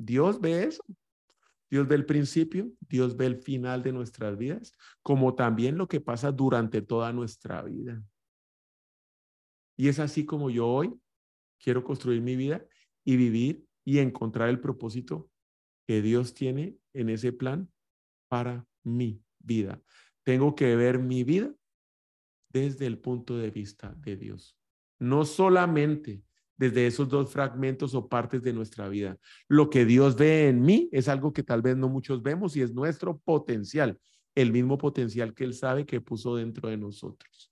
Dios 0.00 0.40
ve 0.40 0.64
eso. 0.64 0.82
Dios 1.70 1.86
ve 1.86 1.94
el 1.94 2.06
principio, 2.06 2.72
Dios 2.80 3.16
ve 3.16 3.26
el 3.26 3.36
final 3.36 3.82
de 3.82 3.92
nuestras 3.92 4.36
vidas, 4.36 4.74
como 5.02 5.34
también 5.34 5.78
lo 5.78 5.86
que 5.86 6.00
pasa 6.00 6.32
durante 6.32 6.82
toda 6.82 7.12
nuestra 7.12 7.62
vida. 7.62 8.02
Y 9.76 9.88
es 9.88 10.00
así 10.00 10.26
como 10.26 10.50
yo 10.50 10.66
hoy 10.66 10.92
quiero 11.62 11.84
construir 11.84 12.22
mi 12.22 12.34
vida 12.34 12.66
y 13.04 13.16
vivir 13.16 13.64
y 13.84 13.98
encontrar 13.98 14.48
el 14.48 14.60
propósito 14.60 15.30
que 15.86 16.02
Dios 16.02 16.34
tiene 16.34 16.76
en 16.92 17.08
ese 17.10 17.32
plan 17.32 17.70
para 18.28 18.66
mi 18.82 19.22
vida. 19.38 19.80
Tengo 20.24 20.56
que 20.56 20.74
ver 20.74 20.98
mi 20.98 21.22
vida 21.22 21.54
desde 22.48 22.86
el 22.86 22.98
punto 22.98 23.36
de 23.36 23.50
vista 23.50 23.94
de 23.98 24.16
Dios, 24.16 24.58
no 24.98 25.24
solamente 25.24 26.24
desde 26.60 26.86
esos 26.86 27.08
dos 27.08 27.32
fragmentos 27.32 27.94
o 27.94 28.06
partes 28.06 28.42
de 28.42 28.52
nuestra 28.52 28.86
vida. 28.86 29.16
Lo 29.48 29.70
que 29.70 29.86
Dios 29.86 30.14
ve 30.14 30.48
en 30.48 30.60
mí 30.60 30.90
es 30.92 31.08
algo 31.08 31.32
que 31.32 31.42
tal 31.42 31.62
vez 31.62 31.74
no 31.78 31.88
muchos 31.88 32.22
vemos 32.22 32.54
y 32.54 32.60
es 32.60 32.74
nuestro 32.74 33.16
potencial, 33.16 33.98
el 34.34 34.52
mismo 34.52 34.76
potencial 34.76 35.32
que 35.32 35.44
Él 35.44 35.54
sabe 35.54 35.86
que 35.86 36.02
puso 36.02 36.36
dentro 36.36 36.68
de 36.68 36.76
nosotros. 36.76 37.50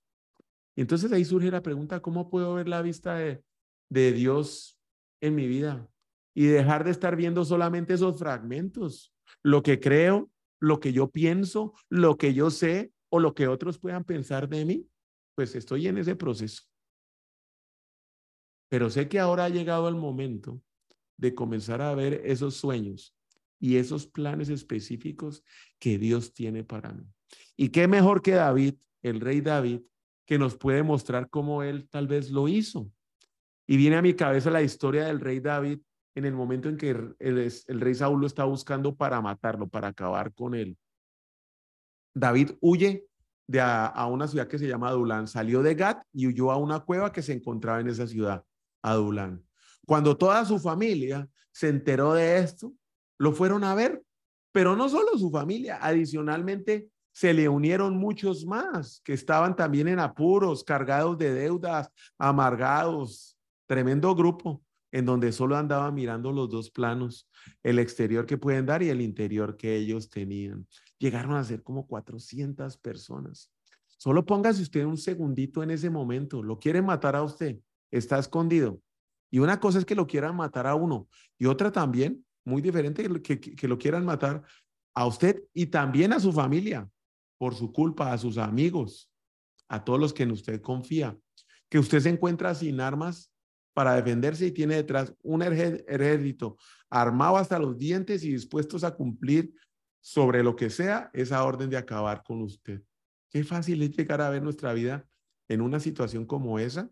Entonces 0.75 1.11
ahí 1.11 1.25
surge 1.25 1.49
la 1.49 1.63
pregunta, 1.63 2.03
¿cómo 2.03 2.29
puedo 2.29 2.53
ver 2.53 2.69
la 2.69 2.83
vista 2.83 3.15
de, 3.15 3.43
de 3.89 4.11
Dios 4.13 4.79
en 5.21 5.33
mi 5.33 5.47
vida 5.47 5.89
y 6.35 6.45
dejar 6.45 6.83
de 6.83 6.91
estar 6.91 7.15
viendo 7.15 7.43
solamente 7.43 7.95
esos 7.95 8.19
fragmentos, 8.19 9.11
lo 9.41 9.63
que 9.63 9.79
creo, 9.79 10.29
lo 10.61 10.79
que 10.79 10.93
yo 10.93 11.09
pienso, 11.09 11.73
lo 11.89 12.15
que 12.15 12.35
yo 12.35 12.51
sé 12.51 12.93
o 13.09 13.19
lo 13.19 13.33
que 13.33 13.47
otros 13.47 13.79
puedan 13.79 14.03
pensar 14.03 14.47
de 14.47 14.65
mí, 14.65 14.87
pues 15.33 15.55
estoy 15.55 15.87
en 15.87 15.97
ese 15.97 16.15
proceso. 16.15 16.68
Pero 18.69 18.89
sé 18.89 19.09
que 19.09 19.19
ahora 19.19 19.45
ha 19.45 19.49
llegado 19.49 19.89
el 19.89 19.95
momento 19.95 20.61
de 21.17 21.35
comenzar 21.35 21.81
a 21.81 21.93
ver 21.93 22.21
esos 22.23 22.55
sueños 22.55 23.15
y 23.59 23.75
esos 23.75 24.07
planes 24.07 24.49
específicos 24.49 25.43
que 25.79 25.97
Dios 25.97 26.33
tiene 26.33 26.63
para 26.63 26.93
mí. 26.93 27.03
Y 27.57 27.69
qué 27.69 27.87
mejor 27.87 28.21
que 28.21 28.31
David, 28.31 28.75
el 29.01 29.19
rey 29.19 29.41
David, 29.41 29.81
que 30.25 30.39
nos 30.39 30.55
puede 30.55 30.83
mostrar 30.83 31.29
cómo 31.29 31.63
él 31.63 31.89
tal 31.89 32.07
vez 32.07 32.29
lo 32.29 32.47
hizo. 32.47 32.89
Y 33.67 33.77
viene 33.77 33.97
a 33.97 34.01
mi 34.01 34.13
cabeza 34.13 34.49
la 34.49 34.61
historia 34.61 35.05
del 35.05 35.19
rey 35.19 35.39
David 35.39 35.79
en 36.15 36.25
el 36.25 36.33
momento 36.33 36.69
en 36.69 36.77
que 36.77 36.89
el, 36.89 37.79
rey 37.79 37.95
Saúl 37.95 38.21
lo 38.21 38.27
está 38.27 38.43
buscando 38.43 38.95
para 38.95 39.21
matarlo, 39.21 39.67
para 39.67 39.89
acabar 39.89 40.33
con 40.33 40.55
él. 40.55 40.77
David 42.13 42.51
huye 42.61 43.07
a, 43.59 44.05
una 44.07 44.27
ciudad 44.27 44.47
que 44.47 44.59
se 44.59 44.67
llama 44.67 44.89
Adulán, 44.89 45.27
salió 45.27 45.63
de 45.63 45.75
Gat 45.75 46.03
y 46.13 46.27
huyó 46.27 46.51
a 46.51 46.57
una 46.57 46.81
cueva 46.81 47.11
que 47.11 47.21
se 47.21 47.33
encontraba 47.33 47.79
en 47.79 47.87
esa 47.87 48.07
ciudad, 48.07 48.43
Adulán. 48.81 49.43
Cuando 49.85 50.17
toda 50.17 50.45
su 50.45 50.59
familia 50.59 51.27
se 51.51 51.69
enteró 51.69 52.13
de 52.13 52.39
esto, 52.39 52.73
lo 53.17 53.33
fueron 53.33 53.63
a 53.63 53.75
ver, 53.75 54.03
pero 54.51 54.75
no 54.75 54.89
solo 54.89 55.17
su 55.17 55.29
familia, 55.31 55.79
adicionalmente 55.81 56.89
se 57.11 57.33
le 57.33 57.49
unieron 57.49 57.97
muchos 57.97 58.45
más 58.45 59.01
que 59.03 59.13
estaban 59.13 59.55
también 59.55 59.87
en 59.87 59.99
apuros, 59.99 60.63
cargados 60.63 61.17
de 61.17 61.33
deudas, 61.33 61.89
amargados, 62.17 63.37
tremendo 63.67 64.15
grupo 64.15 64.63
en 64.91 65.05
donde 65.05 65.31
solo 65.31 65.55
andaban 65.55 65.93
mirando 65.93 66.31
los 66.31 66.49
dos 66.49 66.71
planos, 66.71 67.29
el 67.63 67.79
exterior 67.79 68.25
que 68.25 68.37
pueden 68.37 68.65
dar 68.65 68.81
y 68.81 68.89
el 68.89 69.01
interior 69.01 69.55
que 69.55 69.75
ellos 69.75 70.09
tenían. 70.09 70.67
Llegaron 70.97 71.33
a 71.35 71.43
ser 71.43 71.61
como 71.61 71.85
400 71.85 72.77
personas. 72.77 73.51
Solo 73.97 74.25
póngase 74.25 74.61
usted 74.61 74.85
un 74.85 74.97
segundito 74.97 75.61
en 75.61 75.71
ese 75.71 75.89
momento. 75.89 76.41
Lo 76.41 76.57
quieren 76.57 76.85
matar 76.85 77.15
a 77.15 77.23
usted. 77.23 77.59
Está 77.91 78.19
escondido. 78.19 78.81
Y 79.31 79.39
una 79.39 79.59
cosa 79.59 79.79
es 79.79 79.85
que 79.85 79.95
lo 79.95 80.07
quieran 80.07 80.35
matar 80.35 80.67
a 80.67 80.75
uno 80.75 81.07
y 81.37 81.45
otra 81.45 81.71
también, 81.71 82.25
muy 82.43 82.61
diferente, 82.61 83.07
que, 83.21 83.39
que, 83.39 83.67
lo 83.67 83.77
quieran 83.77 84.05
matar 84.05 84.43
a 84.95 85.05
usted 85.05 85.43
y 85.53 85.67
también 85.67 86.13
a 86.13 86.19
su 86.19 86.31
familia 86.33 86.89
por 87.37 87.55
su 87.55 87.71
culpa, 87.71 88.11
a 88.11 88.17
sus 88.17 88.37
amigos, 88.37 89.11
a 89.67 89.83
todos 89.83 89.99
los 89.99 90.13
que 90.13 90.23
en 90.23 90.31
usted 90.31 90.61
confía. 90.61 91.17
Que 91.69 91.77
usted 91.77 91.99
se 91.99 92.09
encuentra 92.09 92.55
sin 92.55 92.81
armas 92.81 93.31
para 93.73 93.95
defenderse 93.95 94.47
y 94.47 94.51
tiene 94.51 94.75
detrás 94.75 95.13
un 95.21 95.43
ejército 95.43 96.57
armado 96.89 97.37
hasta 97.37 97.59
los 97.59 97.77
dientes 97.77 98.23
y 98.23 98.31
dispuestos 98.31 98.83
a 98.83 98.95
cumplir 98.95 99.53
sobre 100.01 100.43
lo 100.43 100.55
que 100.55 100.69
sea 100.69 101.09
esa 101.13 101.43
orden 101.43 101.69
de 101.69 101.77
acabar 101.77 102.23
con 102.23 102.41
usted. 102.41 102.81
Qué 103.29 103.43
fácil 103.43 103.81
es 103.83 103.95
llegar 103.95 104.21
a 104.21 104.29
ver 104.29 104.41
nuestra 104.41 104.73
vida 104.73 105.07
en 105.47 105.61
una 105.61 105.79
situación 105.79 106.25
como 106.25 106.57
esa 106.57 106.89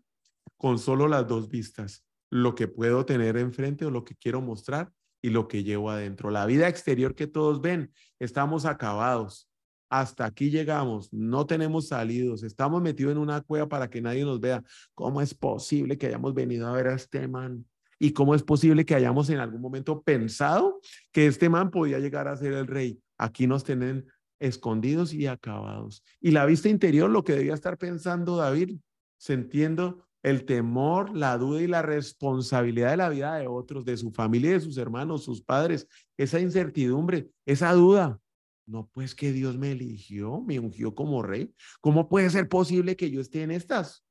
con 0.56 0.78
solo 0.78 1.08
las 1.08 1.26
dos 1.26 1.48
vistas, 1.48 2.04
lo 2.30 2.54
que 2.54 2.68
puedo 2.68 3.04
tener 3.04 3.36
enfrente 3.36 3.84
o 3.84 3.90
lo 3.90 4.04
que 4.04 4.14
quiero 4.16 4.40
mostrar 4.40 4.92
y 5.22 5.30
lo 5.30 5.48
que 5.48 5.64
llevo 5.64 5.90
adentro. 5.90 6.30
La 6.30 6.46
vida 6.46 6.68
exterior 6.68 7.14
que 7.14 7.26
todos 7.26 7.60
ven, 7.60 7.92
estamos 8.18 8.64
acabados, 8.64 9.48
hasta 9.90 10.26
aquí 10.26 10.50
llegamos, 10.50 11.12
no 11.12 11.46
tenemos 11.46 11.88
salidos, 11.88 12.42
estamos 12.42 12.82
metidos 12.82 13.12
en 13.12 13.18
una 13.18 13.40
cueva 13.40 13.68
para 13.68 13.88
que 13.88 14.00
nadie 14.00 14.24
nos 14.24 14.40
vea. 14.40 14.62
¿Cómo 14.94 15.22
es 15.22 15.34
posible 15.34 15.96
que 15.96 16.06
hayamos 16.06 16.34
venido 16.34 16.66
a 16.66 16.72
ver 16.72 16.88
a 16.88 16.94
este 16.94 17.26
man? 17.26 17.64
¿Y 17.98 18.12
cómo 18.12 18.34
es 18.34 18.42
posible 18.42 18.84
que 18.84 18.94
hayamos 18.94 19.28
en 19.30 19.38
algún 19.38 19.60
momento 19.60 20.02
pensado 20.02 20.80
que 21.10 21.26
este 21.26 21.48
man 21.48 21.70
podía 21.70 21.98
llegar 21.98 22.28
a 22.28 22.36
ser 22.36 22.52
el 22.52 22.66
rey? 22.66 23.00
Aquí 23.16 23.46
nos 23.46 23.64
tienen 23.64 24.06
escondidos 24.38 25.12
y 25.12 25.26
acabados. 25.26 26.04
Y 26.20 26.30
la 26.30 26.46
vista 26.46 26.68
interior, 26.68 27.10
lo 27.10 27.24
que 27.24 27.32
debía 27.32 27.54
estar 27.54 27.76
pensando 27.76 28.36
David, 28.36 28.78
sintiendo 29.16 30.07
el 30.22 30.44
temor, 30.44 31.16
la 31.16 31.38
duda 31.38 31.62
y 31.62 31.66
la 31.66 31.82
responsabilidad 31.82 32.90
de 32.90 32.96
la 32.96 33.08
vida 33.08 33.36
de 33.36 33.46
otros, 33.46 33.84
de 33.84 33.96
su 33.96 34.10
familia, 34.10 34.52
de 34.52 34.60
sus 34.60 34.76
hermanos, 34.76 35.24
sus 35.24 35.42
padres, 35.42 35.88
esa 36.16 36.40
incertidumbre, 36.40 37.30
esa 37.46 37.72
duda. 37.72 38.20
No, 38.66 38.90
pues 38.92 39.14
que 39.14 39.32
Dios 39.32 39.56
me 39.56 39.72
eligió, 39.72 40.42
me 40.42 40.58
ungió 40.58 40.94
como 40.94 41.22
rey. 41.22 41.54
¿Cómo 41.80 42.08
puede 42.08 42.28
ser 42.28 42.48
posible 42.48 42.96
que 42.96 43.10
yo 43.10 43.20
esté 43.20 43.42
en 43.42 43.50
estas? 43.50 44.04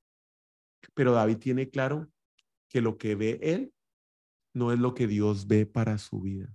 Pero 0.94 1.12
David 1.12 1.38
tiene 1.38 1.70
claro 1.70 2.10
que 2.70 2.82
lo 2.82 2.98
que 2.98 3.16
ve 3.16 3.40
él 3.42 3.74
no 4.54 4.72
es 4.72 4.80
lo 4.80 4.94
que 4.94 5.08
Dios 5.08 5.48
ve 5.48 5.66
para 5.66 5.98
su 6.00 6.22
vida. 6.22 6.52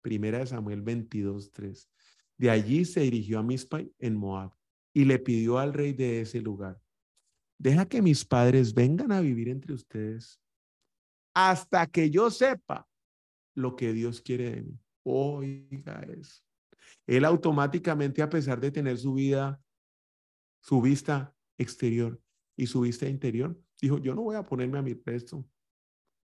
Primera 0.00 0.38
de 0.38 0.46
Samuel 0.46 0.82
22, 0.82 1.52
3. 1.52 1.90
De 2.38 2.50
allí 2.50 2.84
se 2.84 3.00
dirigió 3.00 3.38
a 3.38 3.42
Mispa 3.42 3.82
en 3.98 4.16
Moab 4.16 4.52
y 4.94 5.04
le 5.04 5.18
pidió 5.18 5.58
al 5.58 5.72
rey 5.72 5.92
de 5.92 6.22
ese 6.22 6.40
lugar, 6.40 6.80
deja 7.62 7.86
que 7.86 8.02
mis 8.02 8.24
padres 8.24 8.74
vengan 8.74 9.12
a 9.12 9.20
vivir 9.20 9.48
entre 9.48 9.72
ustedes 9.74 10.40
hasta 11.34 11.86
que 11.86 12.10
yo 12.10 12.30
sepa 12.30 12.88
lo 13.54 13.76
que 13.76 13.92
Dios 13.92 14.20
quiere 14.20 14.50
de 14.50 14.62
mí. 14.62 14.80
Oiga 15.04 16.06
eso 16.18 16.42
él 17.06 17.24
automáticamente, 17.24 18.22
a 18.22 18.30
pesar 18.30 18.60
de 18.60 18.70
tener 18.70 18.98
su 18.98 19.14
vida, 19.14 19.60
su 20.60 20.80
vista 20.80 21.34
exterior 21.58 22.20
y 22.56 22.66
su 22.66 22.82
vista 22.82 23.08
interior, 23.08 23.58
dijo, 23.80 23.98
yo 23.98 24.14
no 24.14 24.22
voy 24.22 24.36
a 24.36 24.44
ponerme 24.44 24.78
a 24.78 24.82
mi 24.82 24.94
resto 24.94 25.46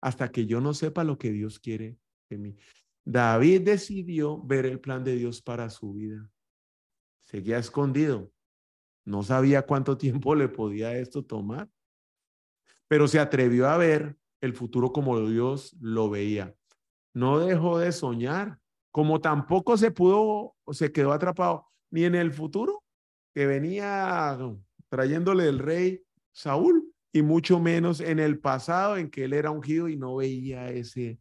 hasta 0.02 0.32
que 0.32 0.46
yo 0.46 0.62
no 0.62 0.74
sepa 0.74 1.04
lo 1.04 1.18
que 1.18 1.32
Dios 1.32 1.60
quiere 1.60 1.98
de 2.30 2.38
mí. 2.38 2.56
David 3.04 3.62
decidió 3.62 4.42
ver 4.42 4.66
el 4.66 4.80
plan 4.80 5.04
de 5.04 5.16
Dios 5.16 5.42
para 5.42 5.70
su 5.70 5.94
vida. 5.94 6.30
Seguía 7.20 7.58
escondido. 7.58 8.32
No 9.06 9.24
sabía 9.24 9.64
cuánto 9.64 9.98
tiempo 9.98 10.36
le 10.36 10.48
podía 10.48 10.96
esto 10.96 11.24
tomar, 11.24 11.70
pero 12.88 13.08
se 13.08 13.20
atrevió 13.20 13.70
a 13.70 13.78
ver 13.78 14.18
el 14.42 14.54
futuro 14.54 14.92
como 14.92 15.20
Dios 15.28 15.76
lo 15.80 16.10
veía. 16.10 16.56
No 17.14 17.40
dejó 17.40 17.78
de 17.78 17.92
soñar, 17.92 18.60
como 18.92 19.22
tampoco 19.22 19.78
se 19.78 19.92
pudo 19.92 20.56
se 20.72 20.92
quedó 20.92 21.12
atrapado 21.12 21.68
ni 21.90 22.06
en 22.06 22.16
el 22.16 22.32
futuro 22.32 22.84
que 23.34 23.46
venía 23.46 24.38
trayéndole 24.90 25.48
el 25.48 25.60
rey 25.60 26.02
Saúl 26.34 26.94
y 27.14 27.22
mucho 27.22 27.60
menos 27.60 28.00
en 28.00 28.20
el 28.20 28.40
pasado 28.40 28.98
en 28.98 29.10
que 29.10 29.26
él 29.26 29.34
era 29.34 29.52
ungido 29.52 29.90
y 29.90 29.98
no 29.98 30.16
veía 30.16 30.70
ese 30.70 31.20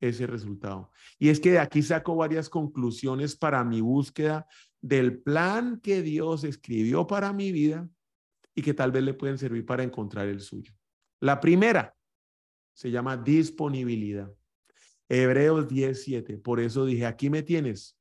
ese 0.00 0.26
resultado. 0.26 0.90
Y 1.18 1.28
es 1.28 1.40
que 1.40 1.52
de 1.52 1.58
aquí 1.58 1.82
saco 1.82 2.16
varias 2.16 2.48
conclusiones 2.48 3.36
para 3.36 3.62
mi 3.64 3.80
búsqueda 3.80 4.46
del 4.80 5.20
plan 5.20 5.80
que 5.80 6.02
Dios 6.02 6.44
escribió 6.44 7.06
para 7.06 7.32
mi 7.32 7.52
vida 7.52 7.88
y 8.54 8.62
que 8.62 8.74
tal 8.74 8.92
vez 8.92 9.02
le 9.02 9.14
pueden 9.14 9.38
servir 9.38 9.64
para 9.64 9.82
encontrar 9.82 10.28
el 10.28 10.40
suyo. 10.40 10.72
La 11.20 11.40
primera 11.40 11.94
se 12.72 12.90
llama 12.90 13.16
disponibilidad. 13.16 14.32
Hebreos 15.08 15.68
17. 15.68 16.38
Por 16.38 16.60
eso 16.60 16.84
dije, 16.84 17.04
aquí 17.04 17.30
me 17.30 17.42
tienes. 17.42 17.98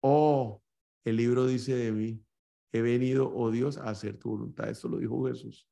Oh, 0.00 0.62
el 1.04 1.16
libro 1.16 1.46
dice 1.46 1.74
de 1.74 1.92
mí, 1.92 2.24
he 2.72 2.80
venido, 2.80 3.30
oh 3.34 3.50
Dios, 3.50 3.76
a 3.76 3.90
hacer 3.90 4.16
tu 4.16 4.30
voluntad. 4.30 4.70
Esto 4.70 4.88
lo 4.88 4.98
dijo 4.98 5.26
Jesús. 5.26 5.68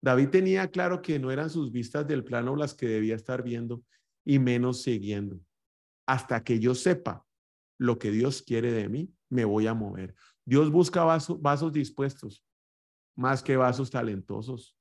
David 0.00 0.28
tenía 0.30 0.68
claro 0.68 1.02
que 1.02 1.18
no 1.18 1.30
eran 1.30 1.50
sus 1.50 1.70
vistas 1.70 2.06
del 2.06 2.24
plano 2.24 2.56
las 2.56 2.74
que 2.74 2.86
debía 2.86 3.14
estar 3.14 3.42
viendo 3.42 3.82
y 4.24 4.38
menos 4.38 4.82
siguiendo. 4.82 5.40
Hasta 6.06 6.42
que 6.42 6.58
yo 6.58 6.74
sepa 6.74 7.26
lo 7.80 7.98
que 7.98 8.10
Dios 8.10 8.42
quiere 8.42 8.72
de 8.72 8.88
mí, 8.88 9.12
me 9.30 9.44
voy 9.44 9.66
a 9.66 9.74
mover. 9.74 10.14
Dios 10.44 10.70
busca 10.70 11.02
vasos 11.04 11.72
dispuestos, 11.72 12.44
más 13.16 13.42
que 13.42 13.56
vasos 13.56 13.90
talentosos 13.90 14.76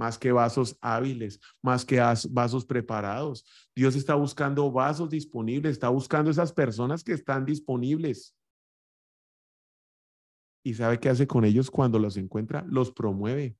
más 0.00 0.16
que 0.16 0.32
vasos 0.32 0.78
hábiles, 0.80 1.38
más 1.60 1.84
que 1.84 2.00
vasos 2.30 2.64
preparados. 2.64 3.44
Dios 3.76 3.94
está 3.96 4.14
buscando 4.14 4.72
vasos 4.72 5.10
disponibles, 5.10 5.72
está 5.72 5.90
buscando 5.90 6.30
esas 6.30 6.54
personas 6.54 7.04
que 7.04 7.12
están 7.12 7.44
disponibles. 7.44 8.34
¿Y 10.64 10.72
sabe 10.72 10.98
qué 10.98 11.10
hace 11.10 11.26
con 11.26 11.44
ellos 11.44 11.70
cuando 11.70 11.98
los 11.98 12.16
encuentra? 12.16 12.64
Los 12.66 12.90
promueve. 12.90 13.58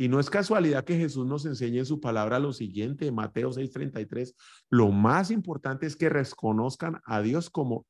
Y 0.00 0.08
no 0.08 0.18
es 0.18 0.30
casualidad 0.30 0.86
que 0.86 0.96
Jesús 0.96 1.26
nos 1.26 1.44
enseñe 1.44 1.80
en 1.80 1.84
su 1.84 2.00
palabra 2.00 2.38
lo 2.38 2.54
siguiente, 2.54 3.12
Mateo 3.12 3.52
6:33, 3.52 4.34
lo 4.70 4.90
más 4.92 5.30
importante 5.30 5.84
es 5.84 5.94
que 5.94 6.08
reconozcan 6.08 7.02
a 7.04 7.20
Dios 7.20 7.50
como 7.50 7.84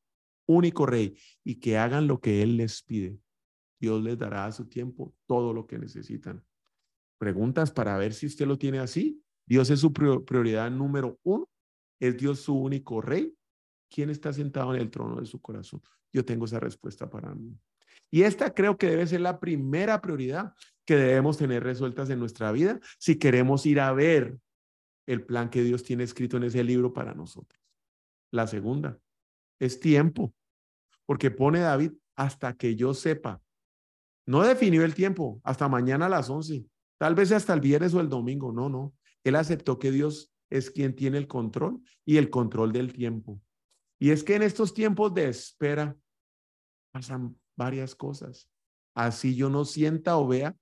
único 0.44 0.86
rey 0.86 1.16
y 1.44 1.60
que 1.60 1.78
hagan 1.78 2.08
lo 2.08 2.18
que 2.18 2.42
Él 2.42 2.56
les 2.56 2.82
pide. 2.82 3.16
Dios 3.78 4.02
les 4.02 4.18
dará 4.18 4.46
a 4.46 4.50
su 4.50 4.68
tiempo 4.68 5.14
todo 5.28 5.52
lo 5.52 5.68
que 5.68 5.78
necesitan 5.78 6.44
preguntas 7.16 7.70
para 7.70 7.96
ver 7.96 8.12
si 8.12 8.26
usted 8.26 8.48
lo 8.48 8.58
tiene 8.58 8.80
así. 8.80 9.22
Dios 9.46 9.70
es 9.70 9.78
su 9.78 9.92
prioridad 9.92 10.68
número 10.68 11.16
uno. 11.22 11.48
¿Es 12.00 12.16
Dios 12.16 12.40
su 12.40 12.56
único 12.56 13.00
rey? 13.00 13.32
¿Quién 13.88 14.10
está 14.10 14.32
sentado 14.32 14.74
en 14.74 14.80
el 14.80 14.90
trono 14.90 15.20
de 15.20 15.26
su 15.26 15.40
corazón? 15.40 15.80
Yo 16.12 16.24
tengo 16.24 16.46
esa 16.46 16.58
respuesta 16.58 17.08
para 17.08 17.32
mí. 17.32 17.56
Y 18.10 18.22
esta 18.22 18.52
creo 18.52 18.76
que 18.76 18.90
debe 18.90 19.06
ser 19.06 19.20
la 19.20 19.38
primera 19.38 20.00
prioridad 20.00 20.54
que 20.90 20.96
debemos 20.96 21.38
tener 21.38 21.62
resueltas 21.62 22.10
en 22.10 22.18
nuestra 22.18 22.50
vida 22.50 22.80
si 22.98 23.16
queremos 23.16 23.64
ir 23.64 23.78
a 23.78 23.92
ver 23.92 24.36
el 25.06 25.24
plan 25.24 25.48
que 25.48 25.62
Dios 25.62 25.84
tiene 25.84 26.02
escrito 26.02 26.36
en 26.36 26.42
ese 26.42 26.64
libro 26.64 26.92
para 26.92 27.14
nosotros. 27.14 27.62
La 28.32 28.48
segunda 28.48 28.98
es 29.60 29.78
tiempo, 29.78 30.34
porque 31.06 31.30
pone 31.30 31.60
David 31.60 31.92
hasta 32.16 32.56
que 32.56 32.74
yo 32.74 32.92
sepa. 32.92 33.40
No 34.26 34.42
definió 34.42 34.84
el 34.84 34.96
tiempo, 34.96 35.40
hasta 35.44 35.68
mañana 35.68 36.06
a 36.06 36.08
las 36.08 36.28
11. 36.28 36.66
Tal 36.98 37.14
vez 37.14 37.30
hasta 37.30 37.54
el 37.54 37.60
viernes 37.60 37.94
o 37.94 38.00
el 38.00 38.08
domingo. 38.08 38.50
No, 38.50 38.68
no. 38.68 38.92
Él 39.22 39.36
aceptó 39.36 39.78
que 39.78 39.92
Dios 39.92 40.34
es 40.50 40.72
quien 40.72 40.96
tiene 40.96 41.18
el 41.18 41.28
control 41.28 41.80
y 42.04 42.16
el 42.16 42.30
control 42.30 42.72
del 42.72 42.92
tiempo. 42.92 43.40
Y 44.00 44.10
es 44.10 44.24
que 44.24 44.34
en 44.34 44.42
estos 44.42 44.74
tiempos 44.74 45.14
de 45.14 45.28
espera 45.28 45.96
pasan 46.92 47.38
varias 47.56 47.94
cosas. 47.94 48.50
Así 48.92 49.36
yo 49.36 49.50
no 49.50 49.64
sienta 49.64 50.16
o 50.16 50.26
vea 50.26 50.56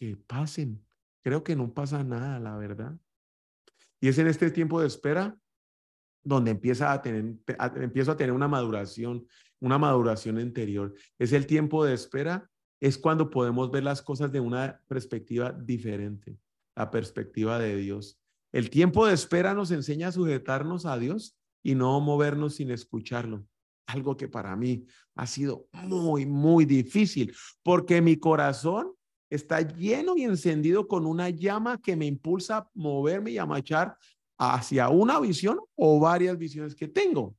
que 0.00 0.16
pasen. 0.16 0.82
Creo 1.22 1.44
que 1.44 1.54
no 1.54 1.74
pasa 1.74 2.02
nada, 2.02 2.40
la 2.40 2.56
verdad. 2.56 2.98
Y 4.00 4.08
es 4.08 4.18
en 4.18 4.26
este 4.26 4.50
tiempo 4.50 4.80
de 4.80 4.86
espera 4.86 5.38
donde 6.24 6.50
empieza 6.50 6.90
a 6.92 7.02
tener, 7.02 7.36
empiezo 7.76 8.12
a 8.12 8.16
tener 8.16 8.32
una 8.32 8.48
maduración, 8.48 9.26
una 9.60 9.76
maduración 9.76 10.40
interior. 10.40 10.94
Es 11.18 11.34
el 11.34 11.46
tiempo 11.46 11.84
de 11.84 11.92
espera, 11.92 12.50
es 12.80 12.96
cuando 12.96 13.28
podemos 13.28 13.70
ver 13.70 13.84
las 13.84 14.00
cosas 14.00 14.32
de 14.32 14.40
una 14.40 14.80
perspectiva 14.88 15.52
diferente, 15.52 16.38
la 16.74 16.90
perspectiva 16.90 17.58
de 17.58 17.76
Dios. 17.76 18.18
El 18.52 18.70
tiempo 18.70 19.06
de 19.06 19.12
espera 19.12 19.52
nos 19.52 19.70
enseña 19.70 20.08
a 20.08 20.12
sujetarnos 20.12 20.86
a 20.86 20.98
Dios 20.98 21.36
y 21.62 21.74
no 21.74 22.00
movernos 22.00 22.56
sin 22.56 22.70
escucharlo. 22.70 23.46
Algo 23.86 24.16
que 24.16 24.28
para 24.28 24.56
mí 24.56 24.86
ha 25.14 25.26
sido 25.26 25.68
muy, 25.72 26.24
muy 26.24 26.64
difícil, 26.64 27.34
porque 27.62 28.00
mi 28.00 28.16
corazón 28.16 28.94
está 29.30 29.60
lleno 29.60 30.16
y 30.16 30.24
encendido 30.24 30.88
con 30.88 31.06
una 31.06 31.30
llama 31.30 31.80
que 31.80 31.96
me 31.96 32.06
impulsa 32.06 32.58
a 32.58 32.70
moverme 32.74 33.30
y 33.30 33.38
a 33.38 33.46
marchar 33.46 33.96
hacia 34.36 34.88
una 34.88 35.20
visión 35.20 35.60
o 35.76 36.00
varias 36.00 36.36
visiones 36.36 36.74
que 36.74 36.88
tengo. 36.88 37.36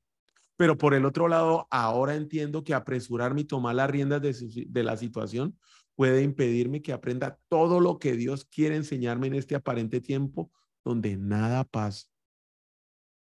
Pero 0.56 0.78
por 0.78 0.94
el 0.94 1.06
otro 1.06 1.28
lado, 1.28 1.68
ahora 1.70 2.16
entiendo 2.16 2.64
que 2.64 2.74
apresurarme 2.74 3.42
y 3.42 3.46
tomar 3.46 3.76
las 3.76 3.90
riendas 3.90 4.22
de, 4.22 4.66
de 4.68 4.84
la 4.84 4.96
situación 4.96 5.58
puede 5.96 6.24
impedirme 6.24 6.82
que 6.82 6.94
aprenda 6.94 7.38
todo 7.50 7.80
lo 7.80 8.00
que 8.00 8.14
Dios 8.14 8.46
quiere 8.46 8.76
enseñarme 8.76 9.28
en 9.28 9.36
este 9.36 9.56
aparente 9.56 10.00
tiempo 10.02 10.52
donde 10.84 11.18
nada 11.18 11.64
pasa, 11.64 12.08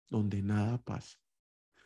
donde 0.09 0.41
nada 0.41 0.77
pasa. 0.81 1.17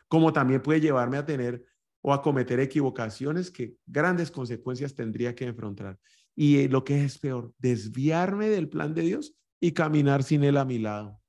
Como 0.08 0.32
también 0.32 0.62
puede 0.62 0.80
llevarme 0.80 1.16
a 1.16 1.24
tener 1.24 1.64
o 2.00 2.12
a 2.12 2.20
cometer 2.20 2.60
equivocaciones 2.60 3.50
que 3.50 3.76
grandes 3.86 4.30
consecuencias 4.30 4.94
tendría 4.94 5.34
que 5.34 5.46
enfrentar. 5.46 5.98
Y 6.36 6.58
eh, 6.58 6.68
lo 6.68 6.84
que 6.84 7.04
es 7.04 7.18
peor, 7.18 7.52
desviarme 7.58 8.48
del 8.48 8.68
plan 8.68 8.94
de 8.94 9.02
Dios 9.02 9.34
y 9.60 9.72
caminar 9.72 10.22
sin 10.22 10.44
Él 10.44 10.56
a 10.56 10.64
mi 10.64 10.78
lado. 10.78 11.20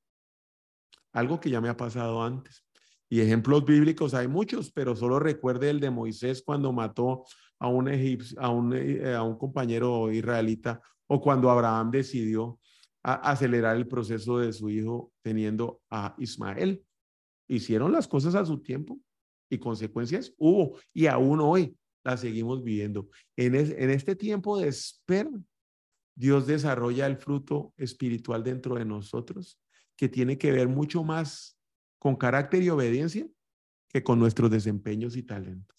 Algo 1.14 1.40
que 1.40 1.50
ya 1.50 1.62
me 1.62 1.70
ha 1.70 1.78
pasado 1.78 2.24
antes. 2.24 2.66
Y 3.10 3.22
ejemplos 3.22 3.64
bíblicos 3.66 4.14
hay 4.14 4.28
muchos, 4.28 4.72
pero 4.72 4.96
solo 4.96 5.20
recuerde 5.20 5.70
el 5.70 5.80
de 5.80 5.92
Moisés 5.92 6.42
cuando 6.44 6.74
mató 6.74 7.26
a 7.60 7.68
un, 7.68 7.88
a 8.38 8.50
un, 8.50 8.74
eh, 8.74 9.14
a 9.14 9.24
un 9.24 9.38
compañero 9.38 10.12
israelita 10.12 10.82
o 11.08 11.22
cuando 11.22 11.50
Abraham 11.50 11.92
decidió 11.92 12.60
acelerar 13.04 13.76
el 13.76 13.88
proceso 13.88 14.40
de 14.40 14.52
su 14.52 14.70
hijo 14.70 15.14
teniendo 15.22 15.82
a 15.92 16.16
Ismael. 16.18 16.84
Hicieron 17.48 17.92
las 17.92 18.08
cosas 18.08 18.34
a 18.34 18.46
su 18.46 18.62
tiempo 18.62 19.00
y 19.48 19.60
consecuencias 19.60 20.34
hubo 20.38 20.80
y 20.92 21.06
aún 21.06 21.40
hoy 21.40 21.78
las 22.06 22.22
seguimos 22.22 22.64
viviendo. 22.64 23.10
En, 23.36 23.56
en 23.56 23.90
este 23.90 24.16
tiempo 24.16 24.58
de 24.58 24.70
espera, 24.70 25.30
Dios 26.16 26.48
desarrolla 26.48 27.08
el 27.08 27.18
fruto 27.18 27.74
espiritual 27.76 28.44
dentro 28.44 28.76
de 28.76 28.86
nosotros 28.86 29.60
que 29.98 30.08
tiene 30.08 30.38
que 30.38 30.52
ver 30.52 30.70
mucho 30.70 31.04
más 31.04 31.58
con 32.00 32.16
carácter 32.16 32.64
y 32.64 32.70
obediencia 32.70 33.28
que 33.90 34.04
con 34.04 34.20
nuestros 34.20 34.52
desempeños 34.52 35.18
y 35.18 35.24
talentos. 35.24 35.76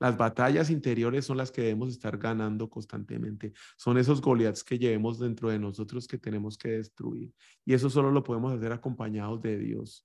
Las 0.00 0.16
batallas 0.16 0.70
interiores 0.70 1.24
son 1.24 1.36
las 1.36 1.52
que 1.52 1.62
debemos 1.62 1.90
estar 1.90 2.18
ganando 2.18 2.68
constantemente. 2.68 3.52
Son 3.76 3.98
esos 3.98 4.20
Goliaths 4.20 4.64
que 4.64 4.78
llevemos 4.78 5.20
dentro 5.20 5.48
de 5.48 5.60
nosotros 5.60 6.08
que 6.08 6.18
tenemos 6.18 6.58
que 6.58 6.70
destruir. 6.70 7.32
Y 7.64 7.74
eso 7.74 7.88
solo 7.88 8.10
lo 8.10 8.24
podemos 8.24 8.52
hacer 8.52 8.72
acompañados 8.72 9.40
de 9.42 9.58
Dios. 9.58 10.04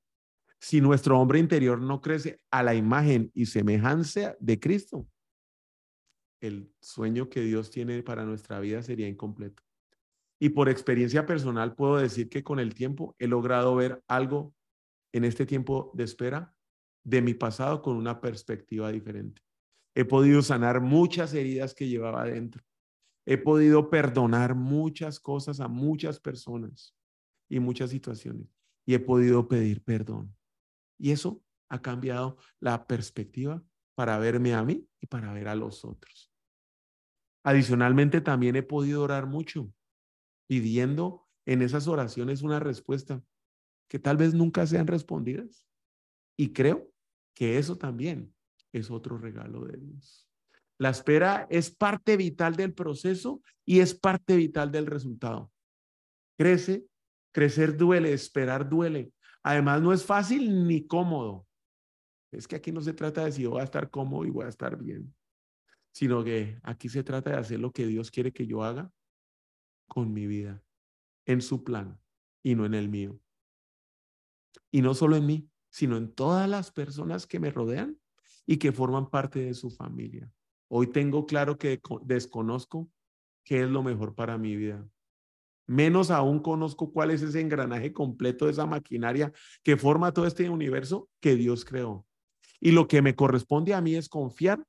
Si 0.60 0.82
nuestro 0.82 1.20
hombre 1.20 1.40
interior 1.40 1.80
no 1.82 2.02
crece 2.02 2.42
a 2.52 2.64
la 2.64 2.74
imagen 2.74 3.32
y 3.34 3.46
semejanza 3.46 4.36
de 4.40 4.60
Cristo, 4.60 5.08
el 6.42 6.72
sueño 6.80 7.30
que 7.30 7.42
Dios 7.42 7.72
tiene 7.72 8.02
para 8.04 8.26
nuestra 8.26 8.60
vida 8.60 8.82
sería 8.82 9.08
incompleto. 9.08 9.64
Y 10.40 10.50
por 10.50 10.70
experiencia 10.70 11.26
personal 11.26 11.76
puedo 11.76 11.98
decir 11.98 12.30
que 12.30 12.44
con 12.44 12.60
el 12.60 12.74
tiempo 12.74 13.16
he 13.18 13.28
logrado 13.28 13.76
ver 13.76 14.04
algo 14.08 14.54
en 15.14 15.24
este 15.24 15.46
tiempo 15.46 15.92
de 15.96 16.04
espera 16.04 16.56
de 17.04 17.22
mi 17.22 17.34
pasado 17.34 17.82
con 17.82 17.96
una 17.96 18.22
perspectiva 18.22 18.92
diferente. 18.92 19.42
He 19.96 20.06
podido 20.06 20.44
sanar 20.44 20.80
muchas 20.82 21.34
heridas 21.34 21.74
que 21.74 21.88
llevaba 21.88 22.22
adentro. 22.22 22.64
He 23.26 23.38
podido 23.38 23.90
perdonar 23.90 24.54
muchas 24.54 25.20
cosas 25.20 25.60
a 25.60 25.68
muchas 25.68 26.20
personas 26.20 26.96
y 27.50 27.60
muchas 27.60 27.90
situaciones. 27.90 28.48
Y 28.86 28.94
he 28.94 29.00
podido 29.00 29.48
pedir 29.48 29.82
perdón. 29.84 30.37
Y 30.98 31.12
eso 31.12 31.42
ha 31.70 31.82
cambiado 31.82 32.38
la 32.60 32.88
perspectiva 32.88 33.64
para 33.96 34.18
verme 34.20 34.54
a 34.54 34.64
mí 34.64 34.88
y 35.02 35.08
para 35.08 35.34
ver 35.34 35.48
a 35.48 35.56
los 35.56 35.84
otros. 35.84 36.32
Adicionalmente, 37.44 38.22
también 38.22 38.56
he 38.56 38.64
podido 38.64 39.04
orar 39.04 39.26
mucho, 39.26 39.72
pidiendo 40.48 41.28
en 41.46 41.62
esas 41.62 41.88
oraciones 41.88 42.42
una 42.42 42.60
respuesta 42.60 43.24
que 43.90 44.00
tal 44.00 44.18
vez 44.18 44.34
nunca 44.34 44.66
sean 44.68 44.88
respondidas. 44.88 45.66
Y 46.38 46.54
creo 46.54 46.92
que 47.34 47.58
eso 47.58 47.78
también 47.78 48.34
es 48.74 48.92
otro 48.92 49.18
regalo 49.18 49.66
de 49.66 49.78
Dios. 49.78 50.28
La 50.78 50.90
espera 50.90 51.48
es 51.50 51.72
parte 51.72 52.18
vital 52.18 52.56
del 52.56 52.74
proceso 52.74 53.42
y 53.66 53.80
es 53.80 53.96
parte 53.96 54.36
vital 54.36 54.72
del 54.72 54.86
resultado. 54.86 55.52
Crece, 56.38 56.86
crecer 57.34 57.78
duele, 57.78 58.14
esperar 58.14 58.70
duele. 58.70 59.12
Además, 59.48 59.82
no 59.82 59.94
es 59.94 60.04
fácil 60.04 60.68
ni 60.68 60.86
cómodo. 60.86 61.48
Es 62.34 62.50
que 62.50 62.58
aquí 62.58 62.74
no 62.74 62.82
se 62.82 62.92
trata 62.92 63.24
de 63.24 63.32
si 63.32 63.46
voy 63.46 63.62
a 63.62 63.64
estar 63.64 63.90
cómodo 63.90 64.26
y 64.26 64.30
voy 64.30 64.44
a 64.44 64.50
estar 64.50 64.78
bien, 64.78 65.16
sino 65.94 66.22
que 66.22 66.60
aquí 66.64 66.90
se 66.90 67.02
trata 67.02 67.30
de 67.30 67.38
hacer 67.38 67.58
lo 67.62 67.72
que 67.72 67.88
Dios 67.88 68.12
quiere 68.12 68.34
que 68.34 68.46
yo 68.46 68.62
haga 68.62 68.92
con 69.88 70.12
mi 70.12 70.28
vida, 70.28 70.62
en 71.26 71.40
su 71.40 71.64
plan 71.64 71.98
y 72.44 72.56
no 72.56 72.66
en 72.66 72.74
el 72.74 72.90
mío. 72.90 73.22
Y 74.70 74.82
no 74.82 74.94
solo 74.94 75.16
en 75.16 75.26
mí, 75.26 75.50
sino 75.70 75.96
en 75.96 76.14
todas 76.14 76.50
las 76.50 76.70
personas 76.70 77.26
que 77.26 77.40
me 77.40 77.50
rodean 77.50 77.98
y 78.46 78.58
que 78.58 78.74
forman 78.74 79.10
parte 79.10 79.40
de 79.40 79.54
su 79.54 79.70
familia. 79.70 80.30
Hoy 80.68 80.88
tengo 80.88 81.26
claro 81.26 81.58
que 81.58 81.80
desconozco 82.02 82.92
qué 83.46 83.62
es 83.62 83.70
lo 83.70 83.82
mejor 83.82 84.14
para 84.14 84.38
mi 84.38 84.58
vida. 84.58 84.86
Menos 85.68 86.12
aún 86.12 86.40
conozco 86.40 86.92
cuál 86.92 87.12
es 87.12 87.22
ese 87.22 87.42
engranaje 87.42 87.92
completo 87.92 88.46
de 88.46 88.52
esa 88.52 88.66
maquinaria 88.66 89.32
que 89.64 89.76
forma 89.78 90.14
todo 90.14 90.26
este 90.26 90.50
universo 90.50 91.10
que 91.20 91.36
Dios 91.36 91.66
creó. 91.66 92.06
Y 92.60 92.72
lo 92.72 92.88
que 92.88 93.02
me 93.02 93.16
corresponde 93.16 93.74
a 93.74 93.82
mí 93.82 93.96
es 93.96 94.08
confiar 94.10 94.64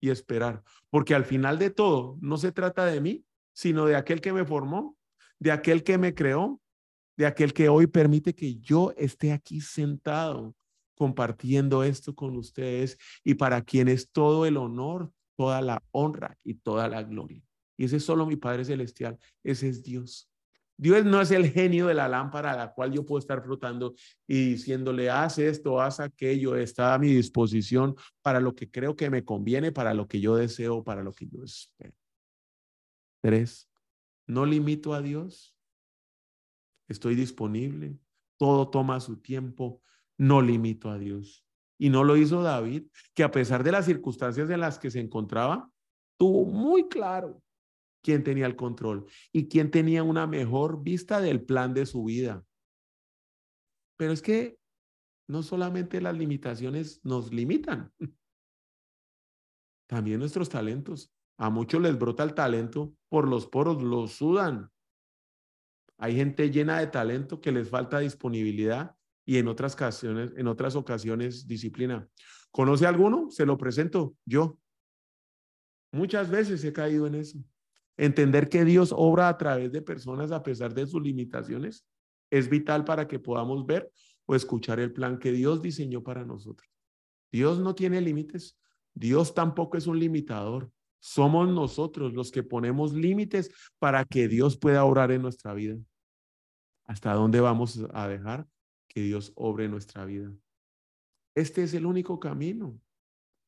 y 0.00 0.10
esperar, 0.10 0.62
porque 0.90 1.14
al 1.14 1.24
final 1.24 1.58
de 1.58 1.70
todo 1.70 2.16
no 2.20 2.36
se 2.36 2.52
trata 2.52 2.86
de 2.86 3.00
mí, 3.00 3.24
sino 3.52 3.86
de 3.86 3.96
aquel 3.96 4.20
que 4.20 4.32
me 4.32 4.44
formó, 4.44 4.96
de 5.38 5.50
aquel 5.50 5.82
que 5.82 5.98
me 5.98 6.14
creó, 6.14 6.60
de 7.16 7.26
aquel 7.26 7.52
que 7.52 7.68
hoy 7.68 7.86
permite 7.86 8.34
que 8.34 8.56
yo 8.56 8.92
esté 8.96 9.32
aquí 9.32 9.60
sentado 9.60 10.54
compartiendo 10.94 11.82
esto 11.82 12.14
con 12.14 12.36
ustedes 12.36 12.98
y 13.24 13.34
para 13.34 13.62
quien 13.62 13.88
es 13.88 14.10
todo 14.10 14.46
el 14.46 14.56
honor, 14.56 15.10
toda 15.36 15.60
la 15.60 15.82
honra 15.90 16.38
y 16.44 16.54
toda 16.54 16.88
la 16.88 17.02
gloria. 17.02 17.42
Y 17.76 17.84
ese 17.84 17.96
es 17.96 18.04
solo 18.04 18.26
mi 18.26 18.36
Padre 18.36 18.64
Celestial, 18.64 19.18
ese 19.42 19.68
es 19.68 19.82
Dios. 19.82 20.28
Dios 20.76 21.04
no 21.04 21.20
es 21.20 21.30
el 21.30 21.50
genio 21.50 21.86
de 21.86 21.94
la 21.94 22.08
lámpara 22.08 22.52
a 22.52 22.56
la 22.56 22.72
cual 22.72 22.92
yo 22.92 23.06
puedo 23.06 23.20
estar 23.20 23.42
flotando 23.42 23.94
y 24.26 24.50
diciéndole, 24.50 25.08
haz 25.08 25.38
esto, 25.38 25.80
haz 25.80 26.00
aquello, 26.00 26.56
está 26.56 26.94
a 26.94 26.98
mi 26.98 27.08
disposición 27.08 27.94
para 28.22 28.40
lo 28.40 28.54
que 28.54 28.70
creo 28.70 28.96
que 28.96 29.08
me 29.08 29.24
conviene, 29.24 29.70
para 29.70 29.94
lo 29.94 30.08
que 30.08 30.20
yo 30.20 30.34
deseo, 30.34 30.82
para 30.82 31.02
lo 31.02 31.12
que 31.12 31.28
yo 31.28 31.44
espero. 31.44 31.94
Tres, 33.22 33.70
no 34.26 34.44
limito 34.44 34.94
a 34.94 35.00
Dios. 35.00 35.56
Estoy 36.88 37.14
disponible. 37.14 37.96
Todo 38.36 38.68
toma 38.68 39.00
su 39.00 39.16
tiempo 39.20 39.80
no 40.18 40.42
limito 40.42 40.90
a 40.90 40.98
Dios. 40.98 41.46
Y 41.78 41.90
no 41.90 42.04
lo 42.04 42.16
hizo 42.16 42.42
David, 42.42 42.86
que 43.14 43.24
a 43.24 43.30
pesar 43.30 43.64
de 43.64 43.72
las 43.72 43.86
circunstancias 43.86 44.48
en 44.50 44.60
las 44.60 44.78
que 44.78 44.90
se 44.90 45.00
encontraba, 45.00 45.70
tuvo 46.16 46.44
muy 46.44 46.88
claro 46.88 47.42
quién 48.04 48.22
tenía 48.22 48.46
el 48.46 48.54
control 48.54 49.06
y 49.32 49.48
quién 49.48 49.70
tenía 49.70 50.02
una 50.02 50.26
mejor 50.26 50.82
vista 50.82 51.20
del 51.20 51.42
plan 51.42 51.72
de 51.72 51.86
su 51.86 52.04
vida. 52.04 52.44
Pero 53.96 54.12
es 54.12 54.20
que 54.20 54.58
no 55.26 55.42
solamente 55.42 56.00
las 56.02 56.16
limitaciones 56.16 57.00
nos 57.02 57.32
limitan, 57.32 57.90
también 59.88 60.20
nuestros 60.20 60.50
talentos. 60.50 61.10
A 61.38 61.50
muchos 61.50 61.80
les 61.80 61.98
brota 61.98 62.22
el 62.22 62.34
talento 62.34 62.94
por 63.08 63.26
los 63.26 63.46
poros, 63.46 63.82
los 63.82 64.12
sudan. 64.12 64.70
Hay 65.98 66.14
gente 66.14 66.50
llena 66.50 66.78
de 66.78 66.86
talento 66.88 67.40
que 67.40 67.52
les 67.52 67.68
falta 67.68 67.98
disponibilidad 67.98 68.94
y 69.24 69.38
en 69.38 69.48
otras 69.48 69.74
ocasiones, 69.74 70.32
en 70.36 70.46
otras 70.46 70.76
ocasiones 70.76 71.46
disciplina. 71.46 72.06
¿Conoce 72.50 72.86
alguno? 72.86 73.30
Se 73.30 73.46
lo 73.46 73.56
presento 73.56 74.14
yo. 74.26 74.58
Muchas 75.90 76.28
veces 76.28 76.62
he 76.64 76.72
caído 76.72 77.06
en 77.06 77.14
eso. 77.14 77.38
Entender 77.96 78.48
que 78.48 78.64
Dios 78.64 78.92
obra 78.96 79.28
a 79.28 79.38
través 79.38 79.70
de 79.72 79.82
personas 79.82 80.32
a 80.32 80.42
pesar 80.42 80.74
de 80.74 80.86
sus 80.86 81.02
limitaciones 81.02 81.86
es 82.30 82.48
vital 82.48 82.84
para 82.84 83.06
que 83.06 83.18
podamos 83.18 83.64
ver 83.64 83.90
o 84.26 84.34
escuchar 84.34 84.80
el 84.80 84.92
plan 84.92 85.18
que 85.18 85.32
Dios 85.32 85.62
diseñó 85.62 86.02
para 86.02 86.24
nosotros. 86.24 86.68
Dios 87.30 87.60
no 87.60 87.74
tiene 87.74 88.00
límites, 88.00 88.58
Dios 88.94 89.34
tampoco 89.34 89.76
es 89.76 89.86
un 89.86 89.98
limitador. 89.98 90.70
Somos 91.00 91.48
nosotros 91.48 92.14
los 92.14 92.30
que 92.30 92.42
ponemos 92.42 92.94
límites 92.94 93.50
para 93.78 94.04
que 94.04 94.26
Dios 94.26 94.56
pueda 94.56 94.84
orar 94.84 95.12
en 95.12 95.22
nuestra 95.22 95.52
vida. 95.52 95.76
¿Hasta 96.84 97.12
dónde 97.12 97.40
vamos 97.40 97.84
a 97.92 98.08
dejar 98.08 98.46
que 98.88 99.02
Dios 99.02 99.32
obre 99.34 99.66
en 99.66 99.72
nuestra 99.72 100.04
vida? 100.04 100.32
Este 101.34 101.62
es 101.62 101.74
el 101.74 101.86
único 101.86 102.18
camino. 102.18 102.78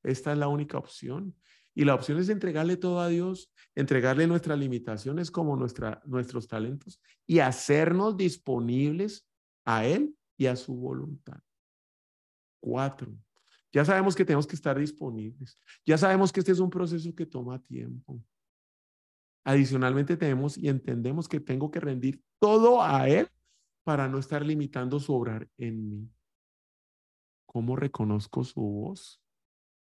Esta 0.02 0.32
es 0.32 0.38
la 0.38 0.48
única 0.48 0.78
opción. 0.78 1.34
Y 1.76 1.84
la 1.84 1.94
opción 1.94 2.18
es 2.18 2.30
entregarle 2.30 2.78
todo 2.78 3.00
a 3.00 3.08
Dios, 3.08 3.52
entregarle 3.74 4.26
nuestras 4.26 4.58
limitaciones 4.58 5.30
como 5.30 5.56
nuestra, 5.56 6.00
nuestros 6.06 6.48
talentos 6.48 6.98
y 7.26 7.40
hacernos 7.40 8.16
disponibles 8.16 9.28
a 9.66 9.84
Él 9.84 10.16
y 10.38 10.46
a 10.46 10.56
su 10.56 10.74
voluntad. 10.74 11.38
Cuatro. 12.60 13.14
Ya 13.70 13.84
sabemos 13.84 14.16
que 14.16 14.24
tenemos 14.24 14.46
que 14.46 14.56
estar 14.56 14.78
disponibles. 14.78 15.60
Ya 15.84 15.98
sabemos 15.98 16.32
que 16.32 16.40
este 16.40 16.52
es 16.52 16.60
un 16.60 16.70
proceso 16.70 17.14
que 17.14 17.26
toma 17.26 17.62
tiempo. 17.62 18.24
Adicionalmente 19.44 20.16
tenemos 20.16 20.56
y 20.56 20.70
entendemos 20.70 21.28
que 21.28 21.40
tengo 21.40 21.70
que 21.70 21.80
rendir 21.80 22.22
todo 22.40 22.82
a 22.82 23.06
Él 23.06 23.28
para 23.84 24.08
no 24.08 24.18
estar 24.18 24.42
limitando 24.42 24.98
su 24.98 25.12
obrar 25.12 25.46
en 25.58 25.90
mí. 25.90 26.10
¿Cómo 27.44 27.76
reconozco 27.76 28.44
su 28.44 28.62
voz? 28.62 29.20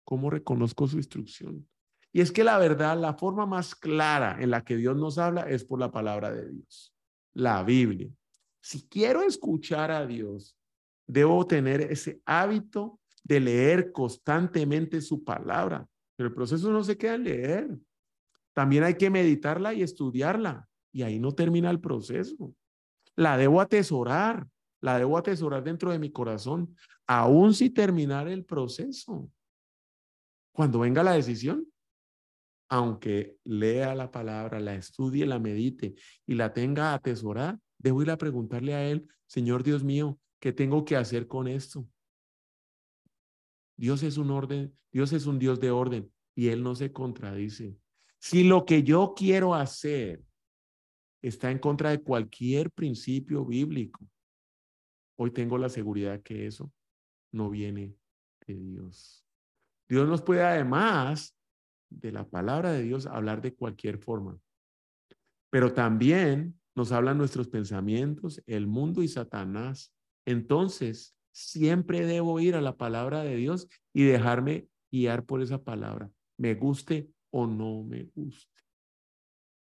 ¿Cómo 0.08 0.30
reconozco 0.30 0.88
su 0.88 0.96
instrucción? 0.96 1.68
Y 2.14 2.22
es 2.22 2.32
que 2.32 2.42
la 2.42 2.56
verdad, 2.56 2.98
la 2.98 3.12
forma 3.12 3.44
más 3.44 3.74
clara 3.74 4.38
en 4.40 4.48
la 4.48 4.64
que 4.64 4.74
Dios 4.74 4.96
nos 4.96 5.18
habla 5.18 5.42
es 5.42 5.64
por 5.64 5.78
la 5.78 5.90
palabra 5.90 6.32
de 6.32 6.48
Dios, 6.48 6.94
la 7.34 7.62
Biblia. 7.62 8.08
Si 8.58 8.88
quiero 8.88 9.20
escuchar 9.20 9.90
a 9.90 10.06
Dios, 10.06 10.56
debo 11.06 11.46
tener 11.46 11.82
ese 11.82 12.22
hábito 12.24 12.98
de 13.22 13.38
leer 13.38 13.92
constantemente 13.92 15.02
su 15.02 15.22
palabra. 15.22 15.86
Pero 16.16 16.30
el 16.30 16.34
proceso 16.34 16.72
no 16.72 16.82
se 16.82 16.96
queda 16.96 17.16
en 17.16 17.24
leer. 17.24 17.78
También 18.54 18.84
hay 18.84 18.94
que 18.94 19.10
meditarla 19.10 19.74
y 19.74 19.82
estudiarla. 19.82 20.66
Y 20.90 21.02
ahí 21.02 21.18
no 21.18 21.32
termina 21.32 21.68
el 21.68 21.80
proceso. 21.80 22.54
La 23.14 23.36
debo 23.36 23.60
atesorar, 23.60 24.48
la 24.80 24.98
debo 24.98 25.18
atesorar 25.18 25.62
dentro 25.62 25.90
de 25.90 25.98
mi 25.98 26.10
corazón, 26.10 26.74
aún 27.06 27.52
si 27.52 27.68
terminar 27.68 28.26
el 28.26 28.46
proceso. 28.46 29.30
Cuando 30.58 30.80
venga 30.80 31.04
la 31.04 31.12
decisión, 31.12 31.72
aunque 32.68 33.36
lea 33.44 33.94
la 33.94 34.10
palabra, 34.10 34.58
la 34.58 34.74
estudie, 34.74 35.24
la 35.24 35.38
medite 35.38 35.94
y 36.26 36.34
la 36.34 36.52
tenga 36.52 36.94
atesorada, 36.94 37.60
debo 37.78 38.02
ir 38.02 38.10
a 38.10 38.18
preguntarle 38.18 38.74
a 38.74 38.84
Él, 38.84 39.06
Señor 39.28 39.62
Dios 39.62 39.84
mío, 39.84 40.18
¿qué 40.40 40.52
tengo 40.52 40.84
que 40.84 40.96
hacer 40.96 41.28
con 41.28 41.46
esto? 41.46 41.86
Dios 43.76 44.02
es 44.02 44.16
un 44.16 44.32
orden, 44.32 44.76
Dios 44.90 45.12
es 45.12 45.26
un 45.26 45.38
Dios 45.38 45.60
de 45.60 45.70
orden 45.70 46.12
y 46.34 46.48
Él 46.48 46.64
no 46.64 46.74
se 46.74 46.90
contradice. 46.90 47.76
Si 48.18 48.42
lo 48.42 48.64
que 48.64 48.82
yo 48.82 49.14
quiero 49.16 49.54
hacer 49.54 50.24
está 51.22 51.52
en 51.52 51.60
contra 51.60 51.90
de 51.90 52.02
cualquier 52.02 52.72
principio 52.72 53.44
bíblico, 53.44 54.04
hoy 55.14 55.30
tengo 55.30 55.56
la 55.56 55.68
seguridad 55.68 56.20
que 56.20 56.46
eso 56.46 56.72
no 57.30 57.48
viene 57.48 57.94
de 58.44 58.54
Dios. 58.56 59.27
Dios 59.88 60.08
nos 60.08 60.22
puede 60.22 60.42
además 60.42 61.36
de 61.90 62.12
la 62.12 62.28
palabra 62.28 62.72
de 62.72 62.82
Dios 62.82 63.06
hablar 63.06 63.40
de 63.40 63.54
cualquier 63.54 63.98
forma, 63.98 64.38
pero 65.50 65.72
también 65.72 66.58
nos 66.74 66.92
hablan 66.92 67.18
nuestros 67.18 67.48
pensamientos, 67.48 68.42
el 68.46 68.66
mundo 68.66 69.02
y 69.02 69.08
Satanás. 69.08 69.92
Entonces, 70.26 71.16
siempre 71.32 72.06
debo 72.06 72.38
ir 72.40 72.54
a 72.54 72.60
la 72.60 72.76
palabra 72.76 73.24
de 73.24 73.36
Dios 73.36 73.68
y 73.92 74.04
dejarme 74.04 74.68
guiar 74.90 75.24
por 75.24 75.42
esa 75.42 75.62
palabra, 75.62 76.10
me 76.36 76.54
guste 76.54 77.10
o 77.30 77.46
no 77.46 77.82
me 77.82 78.04
guste. 78.14 78.62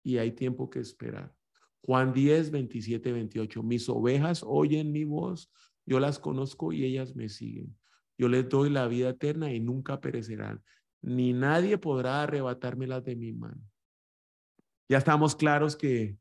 Y 0.03 0.19
hay 0.19 0.33
tiempo 0.33 0.69
que 0.69 0.81
esperar. 0.81 1.35
Juan 1.83 2.13
10, 2.13 2.51
27, 2.51 3.13
28. 3.13 3.63
Mis 3.63 3.89
ovejas 3.89 4.43
oyen 4.47 4.91
mi 4.91 5.05
voz, 5.05 5.51
yo 5.87 6.01
las 6.01 6.19
conozco 6.19 6.73
y 6.73 6.85
ellas 6.85 7.15
me 7.15 7.29
siguen. 7.29 7.77
Yo 8.17 8.29
les 8.29 8.49
doy 8.49 8.71
la 8.71 8.87
vida 8.87 9.11
eterna 9.11 9.53
y 9.53 9.61
nunca 9.61 10.01
perecerán, 10.01 10.63
ni 11.03 11.33
nadie 11.33 11.79
podrá 11.79 12.23
arrebatármelas 12.23 13.05
de 13.05 13.17
mi 13.17 13.33
mano. 13.33 13.61
Ya 14.89 14.99
estamos 14.99 15.35
claros 15.35 15.77
que 15.77 16.17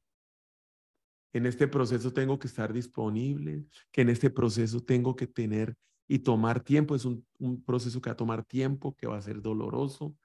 en 1.33 1.45
este 1.45 1.67
proceso 1.67 2.13
tengo 2.13 2.39
que 2.39 2.47
estar 2.47 2.71
disponible, 2.71 3.65
que 3.91 4.01
en 4.01 4.09
este 4.09 4.29
proceso 4.29 4.81
tengo 4.81 5.15
que 5.15 5.27
tener 5.27 5.75
y 6.07 6.19
tomar 6.19 6.63
tiempo. 6.63 6.95
Es 6.95 7.05
un, 7.05 7.25
proceso 7.65 8.01
que 8.01 8.09
va 8.09 8.13
a 8.13 8.17
tomar 8.17 8.45
tiempo, 8.45 8.95
que 8.95 9.07
va 9.07 9.17
a 9.17 9.21
ser 9.21 9.41
doloroso, 9.41 10.15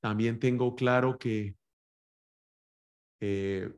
también 0.00 0.38
tengo 0.38 0.74
claro 0.76 1.18
que 1.18 1.56
eh, 3.20 3.72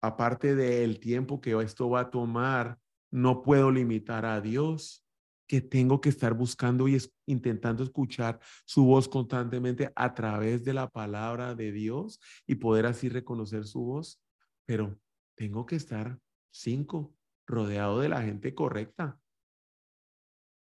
aparte 0.00 0.54
del 0.54 1.00
tiempo 1.00 1.40
que 1.40 1.60
esto 1.60 1.88
va 1.88 2.00
a 2.00 2.10
tomar, 2.10 2.78
no 3.10 3.42
puedo 3.42 3.70
limitar 3.70 4.24
a 4.26 4.40
Dios, 4.40 5.05
que 5.46 5.60
tengo 5.60 6.00
que 6.00 6.08
estar 6.08 6.34
buscando 6.34 6.88
y 6.88 6.98
intentando 7.26 7.84
escuchar 7.84 8.40
su 8.64 8.84
voz 8.84 9.08
constantemente 9.08 9.92
a 9.94 10.14
través 10.14 10.64
de 10.64 10.74
la 10.74 10.88
palabra 10.88 11.54
de 11.54 11.72
Dios 11.72 12.20
y 12.46 12.56
poder 12.56 12.86
así 12.86 13.08
reconocer 13.08 13.64
su 13.64 13.80
voz. 13.80 14.20
Pero 14.66 14.98
tengo 15.36 15.66
que 15.66 15.76
estar 15.76 16.18
cinco, 16.50 17.14
rodeado 17.46 18.00
de 18.00 18.08
la 18.08 18.22
gente 18.22 18.54
correcta. 18.54 19.20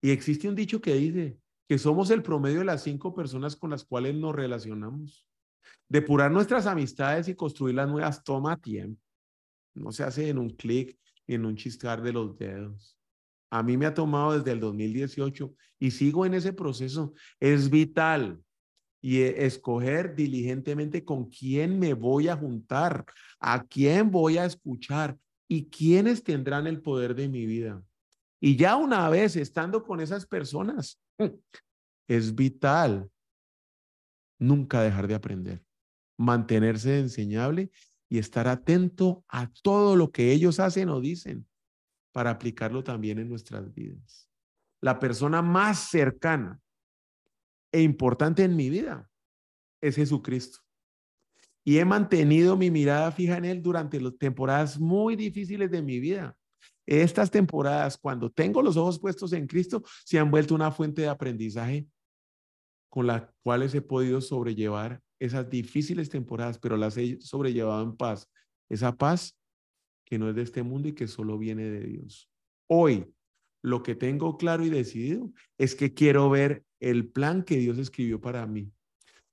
Y 0.02 0.10
existe 0.10 0.50
un 0.50 0.56
dicho 0.56 0.82
que 0.82 0.96
dice, 0.96 1.40
que 1.68 1.78
somos 1.78 2.10
el 2.10 2.24
promedio 2.24 2.60
de 2.60 2.66
las 2.66 2.84
cinco 2.84 3.14
personas 3.14 3.56
con 3.56 3.70
las 3.70 3.86
cuales 3.86 4.16
nos 4.16 4.36
relacionamos. 4.36 5.26
Depurar 5.88 6.32
nuestras 6.32 6.66
amistades 6.66 7.28
y 7.28 7.36
construir 7.36 7.76
las 7.76 7.88
nuevas 7.88 8.24
toma 8.24 8.58
tiempo. 8.58 9.02
No 9.74 9.92
se 9.92 10.04
hace 10.04 10.28
en 10.28 10.38
un 10.38 10.50
clic 10.50 10.98
ni 11.28 11.36
en 11.36 11.46
un 11.46 11.56
chiscar 11.56 12.02
de 12.02 12.12
los 12.12 12.38
dedos. 12.38 12.98
A 13.52 13.64
mí 13.64 13.76
me 13.76 13.86
ha 13.86 13.94
tomado 13.94 14.38
desde 14.38 14.54
el 14.54 14.62
2018 14.62 15.54
y 15.78 15.92
sigo 15.92 16.26
en 16.26 16.34
ese 16.34 16.54
proceso. 16.54 17.14
Es 17.38 17.70
vital 17.70 18.42
y 19.02 19.18
e, 19.18 19.46
escoger 19.46 20.16
diligentemente 20.16 21.04
con 21.04 21.30
quién 21.30 21.78
me 21.78 21.94
voy 21.94 22.30
a 22.30 22.38
juntar, 22.38 23.06
a 23.42 23.62
quién 23.66 24.10
voy 24.10 24.38
a 24.38 24.46
escuchar 24.46 25.18
y 25.50 25.66
quiénes 25.66 26.24
tendrán 26.24 26.66
el 26.66 26.82
poder 26.82 27.14
de 27.14 27.28
mi 27.28 27.46
vida. 27.46 27.84
Y 28.40 28.56
ya 28.56 28.78
una 28.78 29.10
vez 29.10 29.36
estando 29.36 29.84
con 29.84 30.00
esas 30.00 30.26
personas, 30.26 30.98
es 32.08 32.34
vital 32.34 33.12
nunca 34.40 34.82
dejar 34.82 35.10
de 35.10 35.16
aprender, 35.16 35.62
mantenerse 36.18 37.00
enseñable 37.00 37.70
y 38.08 38.18
estar 38.18 38.48
atento 38.48 39.26
a 39.28 39.52
todo 39.62 39.98
lo 39.98 40.10
que 40.10 40.32
ellos 40.32 40.62
hacen 40.62 40.88
o 40.88 41.02
dicen 41.02 41.46
para 42.12 42.32
aplicarlo 42.32 42.84
también 42.84 43.20
en 43.20 43.30
nuestras 43.30 43.74
vidas. 43.74 44.30
La 44.82 45.00
persona 45.00 45.42
más 45.42 45.90
cercana 45.90 46.60
e 47.72 47.82
importante 47.82 48.44
en 48.44 48.56
mi 48.56 48.70
vida 48.70 49.10
es 49.82 49.96
Jesucristo. 49.96 50.60
Y 51.64 51.78
he 51.78 51.86
mantenido 51.86 52.58
mi 52.58 52.72
mirada 52.72 53.12
fija 53.12 53.38
en 53.38 53.46
Él 53.46 53.62
durante 53.62 54.02
las 54.02 54.18
temporadas 54.18 54.80
muy 54.80 55.16
difíciles 55.16 55.70
de 55.70 55.82
mi 55.82 56.00
vida 56.00 56.36
estas 56.86 57.32
temporadas, 57.32 57.98
cuando 57.98 58.30
tengo 58.30 58.62
los 58.62 58.76
ojos 58.76 59.00
puestos 59.00 59.34
en 59.34 59.48
Cristo, 59.48 59.84
se 60.04 60.20
han 60.20 60.32
vuelto 60.32 60.56
una 60.56 60.72
fuente 60.72 61.04
de 61.04 61.08
aprendizaje 61.08 61.88
con 62.90 63.08
las 63.08 63.24
cuales 63.44 63.74
he 63.74 63.82
podido 63.82 64.20
sobrellevar 64.20 65.02
esas 65.18 65.50
difíciles 65.50 66.10
temporadas, 66.10 66.60
pero 66.60 66.76
las 66.76 66.98
he 66.98 67.22
sobrellevado 67.22 67.84
en 67.84 67.96
paz. 67.96 68.30
Esa 68.68 68.98
paz 68.98 69.40
que 70.12 70.20
no 70.20 70.28
es 70.28 70.36
de 70.36 70.42
este 70.42 70.62
mundo 70.62 70.90
y 70.90 70.94
que 70.94 71.08
solo 71.08 71.38
viene 71.38 71.64
de 71.64 71.86
Dios. 71.86 72.30
Hoy, 72.68 73.06
lo 73.64 73.82
que 73.82 73.96
tengo 73.96 74.36
claro 74.36 74.66
y 74.66 74.70
decidido 74.70 75.32
es 75.58 75.74
que 75.74 75.94
quiero 75.94 76.30
ver 76.30 76.66
el 76.82 77.08
plan 77.08 77.44
que 77.44 77.56
Dios 77.56 77.78
escribió 77.78 78.20
para 78.20 78.46
mí, 78.46 78.74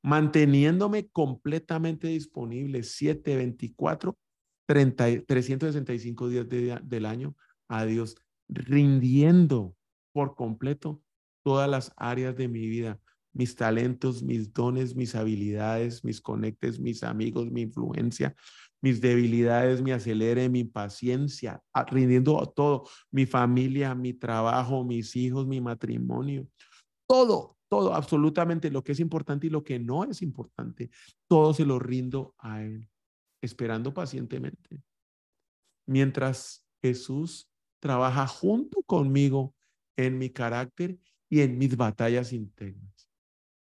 manteniéndome 0.04 1.08
completamente 1.08 2.06
disponible 2.06 2.84
7, 2.84 3.34
24, 3.34 4.16
30, 4.66 5.24
365 5.26 6.28
días 6.28 6.46
del 6.48 7.06
año 7.06 7.34
a 7.66 7.84
Dios, 7.84 8.14
rindiendo 8.48 9.74
por 10.12 10.36
completo 10.36 11.02
todas 11.42 11.68
las 11.68 11.92
áreas 11.96 12.36
de 12.36 12.46
mi 12.46 12.68
vida, 12.68 13.00
mis 13.32 13.56
talentos, 13.56 14.22
mis 14.22 14.52
dones, 14.52 14.94
mis 14.94 15.16
habilidades, 15.16 16.04
mis 16.04 16.20
conectes, 16.20 16.78
mis 16.78 17.02
amigos, 17.02 17.50
mi 17.50 17.62
influencia, 17.62 18.36
mis 18.80 19.00
debilidades, 19.00 19.82
mi 19.82 19.92
acelere, 19.92 20.48
mi 20.48 20.64
paciencia, 20.64 21.62
rindiendo 21.88 22.46
todo, 22.54 22.88
mi 23.10 23.26
familia, 23.26 23.94
mi 23.94 24.14
trabajo, 24.14 24.84
mis 24.84 25.16
hijos, 25.16 25.46
mi 25.46 25.60
matrimonio, 25.60 26.46
todo, 27.06 27.56
todo, 27.68 27.94
absolutamente 27.94 28.70
lo 28.70 28.82
que 28.82 28.92
es 28.92 29.00
importante 29.00 29.46
y 29.46 29.50
lo 29.50 29.64
que 29.64 29.78
no 29.78 30.04
es 30.04 30.22
importante, 30.22 30.90
todo 31.26 31.52
se 31.54 31.64
lo 31.64 31.78
rindo 31.78 32.34
a 32.38 32.62
Él, 32.62 32.88
esperando 33.42 33.92
pacientemente. 33.92 34.82
Mientras 35.86 36.64
Jesús 36.80 37.50
trabaja 37.80 38.26
junto 38.26 38.82
conmigo 38.82 39.54
en 39.96 40.18
mi 40.18 40.30
carácter 40.30 40.98
y 41.28 41.40
en 41.40 41.58
mis 41.58 41.76
batallas 41.76 42.32
internas. 42.32 43.08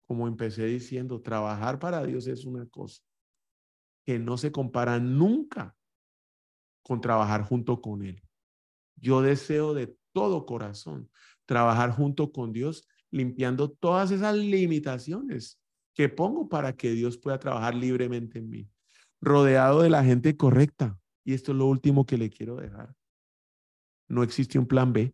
Como 0.07 0.27
empecé 0.27 0.65
diciendo, 0.65 1.21
trabajar 1.21 1.79
para 1.79 2.03
Dios 2.03 2.27
es 2.27 2.45
una 2.45 2.65
cosa 2.67 3.03
que 4.05 4.19
no 4.19 4.37
se 4.37 4.51
compara 4.51 4.99
nunca 4.99 5.75
con 6.83 7.01
trabajar 7.01 7.43
junto 7.43 7.81
con 7.81 8.03
Él. 8.03 8.21
Yo 8.95 9.21
deseo 9.21 9.73
de 9.73 9.95
todo 10.11 10.45
corazón 10.45 11.09
trabajar 11.45 11.91
junto 11.91 12.31
con 12.31 12.53
Dios, 12.53 12.87
limpiando 13.11 13.71
todas 13.71 14.11
esas 14.11 14.35
limitaciones 14.35 15.59
que 15.93 16.09
pongo 16.09 16.47
para 16.47 16.75
que 16.75 16.91
Dios 16.91 17.17
pueda 17.17 17.39
trabajar 17.39 17.75
libremente 17.75 18.39
en 18.39 18.49
mí, 18.49 18.69
rodeado 19.19 19.81
de 19.81 19.89
la 19.89 20.03
gente 20.03 20.37
correcta. 20.37 20.99
Y 21.23 21.33
esto 21.33 21.51
es 21.51 21.57
lo 21.57 21.65
último 21.65 22.05
que 22.05 22.17
le 22.17 22.29
quiero 22.29 22.55
dejar. 22.55 22.95
No 24.07 24.23
existe 24.23 24.59
un 24.59 24.67
plan 24.67 24.93
B. 24.93 25.13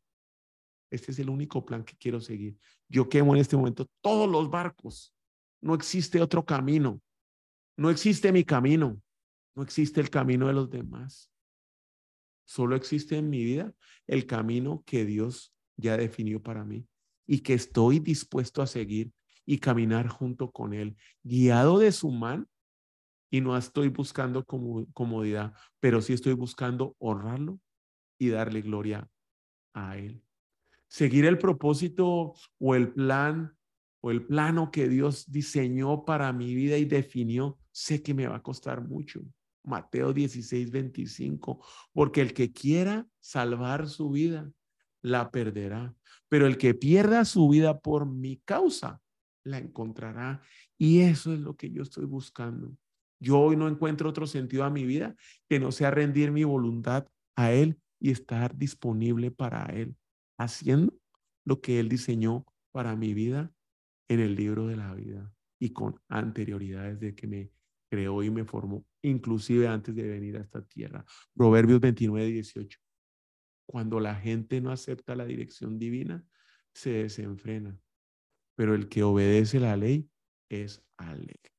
Este 0.92 1.12
es 1.12 1.20
el 1.20 1.30
único 1.30 1.66
plan 1.66 1.84
que 1.84 1.98
quiero 1.98 2.22
seguir. 2.22 2.58
Yo 2.88 3.10
quemo 3.10 3.34
en 3.34 3.42
este 3.42 3.58
momento 3.58 3.88
todos 4.02 4.30
los 4.30 4.50
barcos. 4.50 5.14
No 5.62 5.74
existe 5.74 6.22
otro 6.22 6.46
camino. 6.46 7.02
No 7.78 7.90
existe 7.90 8.32
mi 8.32 8.44
camino. 8.44 9.02
No 9.56 9.64
existe 9.64 10.02
el 10.02 10.10
camino 10.10 10.48
de 10.48 10.54
los 10.54 10.70
demás. 10.70 11.32
Solo 12.46 12.76
existe 12.76 13.18
en 13.18 13.30
mi 13.30 13.44
vida 13.44 13.74
el 14.08 14.26
camino 14.26 14.84
que 14.86 15.06
Dios 15.06 15.54
ya 15.78 15.98
definió 15.98 16.42
para 16.42 16.64
mí 16.64 16.88
y 17.26 17.40
que 17.40 17.54
estoy 17.54 18.00
dispuesto 18.00 18.62
a 18.62 18.68
seguir 18.68 19.12
y 19.46 19.60
caminar 19.60 20.08
junto 20.08 20.52
con 20.52 20.74
Él, 20.74 20.96
guiado 21.24 21.80
de 21.80 21.92
su 21.92 22.12
mano. 22.12 22.46
Y 23.32 23.42
no 23.42 23.58
estoy 23.58 23.90
buscando 23.90 24.46
comodidad, 24.46 25.54
pero 25.80 26.02
sí 26.02 26.14
estoy 26.14 26.34
buscando 26.34 26.96
honrarlo 27.00 27.60
y 28.18 28.30
darle 28.30 28.62
gloria 28.62 29.10
a 29.74 29.98
Él. 29.98 30.24
Seguir 30.88 31.26
el 31.26 31.38
propósito 31.38 32.34
o 32.60 32.76
el 32.76 32.94
plan 32.94 33.58
o 34.02 34.12
el 34.12 34.26
plano 34.26 34.72
que 34.72 34.88
Dios 34.88 35.32
diseñó 35.32 36.06
para 36.06 36.32
mi 36.32 36.54
vida 36.54 36.78
y 36.78 36.86
definió, 36.86 37.58
sé 37.76 38.02
que 38.02 38.14
me 38.14 38.26
va 38.26 38.38
a 38.38 38.42
costar 38.42 38.82
mucho. 38.82 39.22
Mateo 39.66 40.14
16, 40.14 40.72
25, 40.72 41.66
porque 41.92 42.22
el 42.22 42.34
que 42.34 42.54
quiera 42.54 43.06
salvar 43.20 43.90
su 43.90 44.12
vida, 44.12 44.50
la 45.02 45.30
perderá, 45.30 45.94
pero 46.30 46.48
el 46.48 46.58
que 46.58 46.74
pierda 46.74 47.26
su 47.26 47.50
vida 47.50 47.80
por 47.80 48.08
mi 48.08 48.38
causa, 48.38 49.02
la 49.44 49.58
encontrará. 49.58 50.42
Y 50.78 51.02
eso 51.02 51.34
es 51.34 51.42
lo 51.42 51.58
que 51.58 51.70
yo 51.70 51.84
estoy 51.84 52.06
buscando. 52.06 52.76
Yo 53.20 53.40
hoy 53.40 53.58
no 53.58 53.68
encuentro 53.68 54.10
otro 54.10 54.26
sentido 54.26 54.64
a 54.64 54.70
mi 54.70 54.86
vida 54.86 55.16
que 55.50 55.60
no 55.60 55.72
sea 55.72 55.92
rendir 55.92 56.32
mi 56.32 56.44
voluntad 56.44 57.06
a 57.36 57.52
Él 57.52 57.78
y 58.00 58.12
estar 58.12 58.56
disponible 58.56 59.32
para 59.32 59.66
Él, 59.66 59.96
haciendo 60.38 60.94
lo 61.44 61.60
que 61.60 61.80
Él 61.80 61.90
diseñó 61.90 62.46
para 62.72 62.96
mi 62.96 63.14
vida 63.14 63.52
en 64.08 64.22
el 64.22 64.36
libro 64.36 64.68
de 64.68 64.78
la 64.78 64.94
vida 64.94 65.32
y 65.60 65.72
con 65.72 66.00
anterioridades 66.08 67.00
de 67.00 67.16
que 67.16 67.28
me 67.28 67.52
creó 67.90 68.24
y 68.24 68.30
me 68.30 68.46
formó, 68.46 68.86
inclusive 69.02 69.68
antes 69.68 69.96
de 69.96 70.04
venir 70.04 70.38
a 70.38 70.42
esta 70.42 70.62
tierra. 70.66 71.06
Proverbios 71.34 71.80
29, 71.80 72.28
18. 72.28 72.80
Cuando 73.66 74.00
la 74.00 74.16
gente 74.16 74.62
no 74.62 74.72
acepta 74.72 75.16
la 75.16 75.26
dirección 75.26 75.80
divina, 75.80 76.26
se 76.74 76.92
desenfrena, 76.92 77.80
pero 78.56 78.76
el 78.76 78.90
que 78.90 79.04
obedece 79.04 79.60
la 79.60 79.76
ley 79.78 80.10
es 80.50 80.86
alegre. 80.98 81.54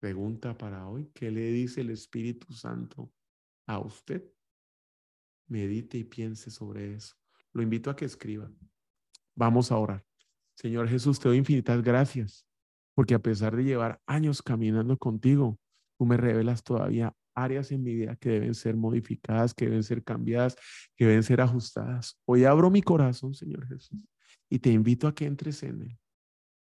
Pregunta 0.00 0.58
para 0.58 0.88
hoy, 0.88 1.10
¿qué 1.14 1.30
le 1.30 1.52
dice 1.52 1.80
el 1.80 1.90
Espíritu 1.90 2.52
Santo 2.52 3.12
a 3.66 3.78
usted? 3.78 4.24
Medite 5.46 5.98
y 5.98 6.04
piense 6.04 6.50
sobre 6.50 6.94
eso. 6.94 7.14
Lo 7.52 7.62
invito 7.62 7.88
a 7.88 7.96
que 7.96 8.04
escriba. 8.04 8.50
Vamos 9.34 9.70
a 9.70 9.78
orar. 9.78 10.04
Señor 10.54 10.88
Jesús, 10.88 11.20
te 11.20 11.28
doy 11.28 11.38
infinitas 11.38 11.82
gracias 11.82 12.46
porque 12.94 13.14
a 13.14 13.18
pesar 13.18 13.56
de 13.56 13.64
llevar 13.64 14.00
años 14.06 14.42
caminando 14.42 14.96
contigo, 14.98 15.58
tú 15.98 16.06
me 16.06 16.16
revelas 16.16 16.62
todavía 16.62 17.14
áreas 17.34 17.72
en 17.72 17.82
mi 17.82 17.94
vida 17.94 18.16
que 18.16 18.30
deben 18.30 18.54
ser 18.54 18.76
modificadas, 18.76 19.54
que 19.54 19.66
deben 19.66 19.82
ser 19.82 20.04
cambiadas, 20.04 20.56
que 20.96 21.06
deben 21.06 21.22
ser 21.22 21.40
ajustadas. 21.40 22.18
Hoy 22.26 22.44
abro 22.44 22.70
mi 22.70 22.82
corazón, 22.82 23.34
Señor 23.34 23.66
Jesús, 23.66 23.98
y 24.50 24.58
te 24.58 24.70
invito 24.70 25.08
a 25.08 25.14
que 25.14 25.26
entres 25.26 25.62
en 25.62 25.82
él, 25.82 25.98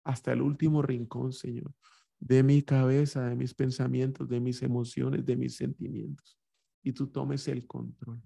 hasta 0.05 0.33
el 0.33 0.43
último 0.43 0.83
rincón, 0.83 1.33
Señor, 1.33 1.73
de 2.19 2.43
mi 2.43 2.63
cabeza, 2.63 3.27
de 3.27 3.37
mis 3.37 3.55
pensamientos, 3.55 4.29
de 4.29 4.41
mis 4.41 4.63
emociones, 4.63 5.25
de 5.25 5.37
mis 5.37 5.57
sentimientos, 5.57 6.39
y 6.83 6.93
tú 6.93 7.07
tomes 7.07 7.49
el 7.49 7.67
control. 7.67 8.23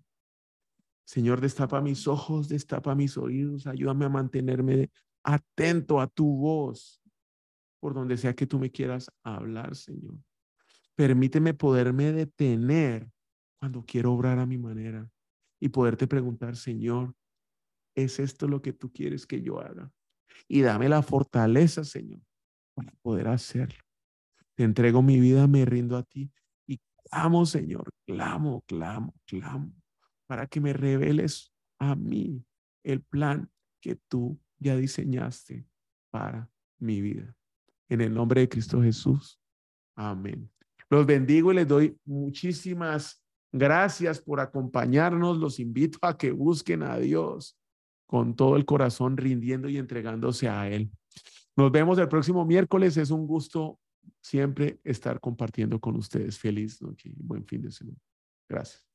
Señor, 1.07 1.40
destapa 1.40 1.80
mis 1.80 2.09
ojos, 2.09 2.48
destapa 2.48 2.94
mis 2.94 3.16
oídos, 3.16 3.66
ayúdame 3.66 4.07
a 4.07 4.09
mantenerme 4.09 4.90
atento 5.22 6.00
a 6.00 6.07
tu 6.07 6.26
voz, 6.37 7.03
por 7.85 7.92
donde 7.92 8.16
sea 8.16 8.35
que 8.35 8.47
tú 8.47 8.59
me 8.59 8.70
quieras 8.70 9.11
hablar, 9.23 9.77
Señor. 9.77 10.14
Permíteme 10.94 11.53
poderme 11.53 12.12
detener 12.12 13.12
cuando 13.61 13.85
quiero 13.85 14.14
obrar 14.14 14.38
a 14.38 14.47
mi 14.47 14.57
manera 14.57 15.07
y 15.61 15.68
poderte 15.68 16.07
preguntar, 16.07 16.57
Señor, 16.57 17.14
¿es 17.94 18.20
esto 18.20 18.49
lo 18.49 18.62
que 18.62 18.73
tú 18.73 18.90
quieres 18.90 19.27
que 19.27 19.42
yo 19.42 19.61
haga? 19.61 19.92
Y 20.49 20.62
dame 20.62 20.88
la 20.88 21.03
fortaleza, 21.03 21.85
Señor, 21.85 22.23
para 22.73 22.90
poder 23.03 23.29
hacerlo. 23.29 23.85
Te 24.55 24.64
entrego 24.64 25.03
mi 25.03 25.20
vida, 25.20 25.47
me 25.47 25.66
rindo 25.66 25.99
a 25.99 26.05
ti 26.05 26.33
y 26.66 26.81
clamo, 27.11 27.44
Señor, 27.44 27.92
clamo, 28.07 28.62
clamo, 28.66 29.12
clamo, 29.27 29.75
para 30.27 30.47
que 30.47 30.59
me 30.59 30.73
reveles 30.73 31.53
a 31.79 31.94
mí 31.97 32.47
el 32.83 33.03
plan 33.03 33.51
que 33.83 33.97
tú 34.09 34.40
ya 34.59 34.75
diseñaste 34.75 35.68
para 36.11 36.51
mi 36.79 37.03
vida. 37.03 37.37
En 37.88 38.01
el 38.01 38.14
nombre 38.14 38.42
de 38.42 38.49
Cristo 38.49 38.83
Jesús. 38.83 39.38
Amén. 39.94 40.51
Los 40.90 41.07
bendigo 41.07 41.53
y 41.53 41.57
les 41.57 41.68
doy 41.68 41.99
muchísimas 42.05 43.23
gracias 43.53 44.20
por 44.20 44.40
acompañarnos. 44.40 45.38
Los 45.38 45.61
invito 45.61 45.99
a 46.03 46.16
que 46.16 46.33
busquen 46.33 46.83
a 46.83 46.99
Dios 46.99 47.59
con 48.07 48.35
todo 48.37 48.57
el 48.57 48.64
corazón, 48.64 49.16
rindiendo 49.16 49.68
y 49.68 49.77
entregándose 49.77 50.49
a 50.49 50.68
Él. 50.68 50.90
Nos 51.57 51.70
vemos 51.70 51.99
el 51.99 52.09
próximo 52.09 52.44
miércoles. 52.44 52.97
Es 52.97 53.11
un 53.11 53.27
gusto 53.27 53.79
siempre 54.20 54.81
estar 54.85 55.20
compartiendo 55.20 55.81
con 55.81 55.97
ustedes. 55.97 56.38
Feliz 56.38 56.81
noche 56.83 57.11
y 57.11 57.23
buen 57.23 57.47
fin 57.47 57.62
de 57.62 57.70
semana. 57.70 57.99
Gracias. 58.49 58.93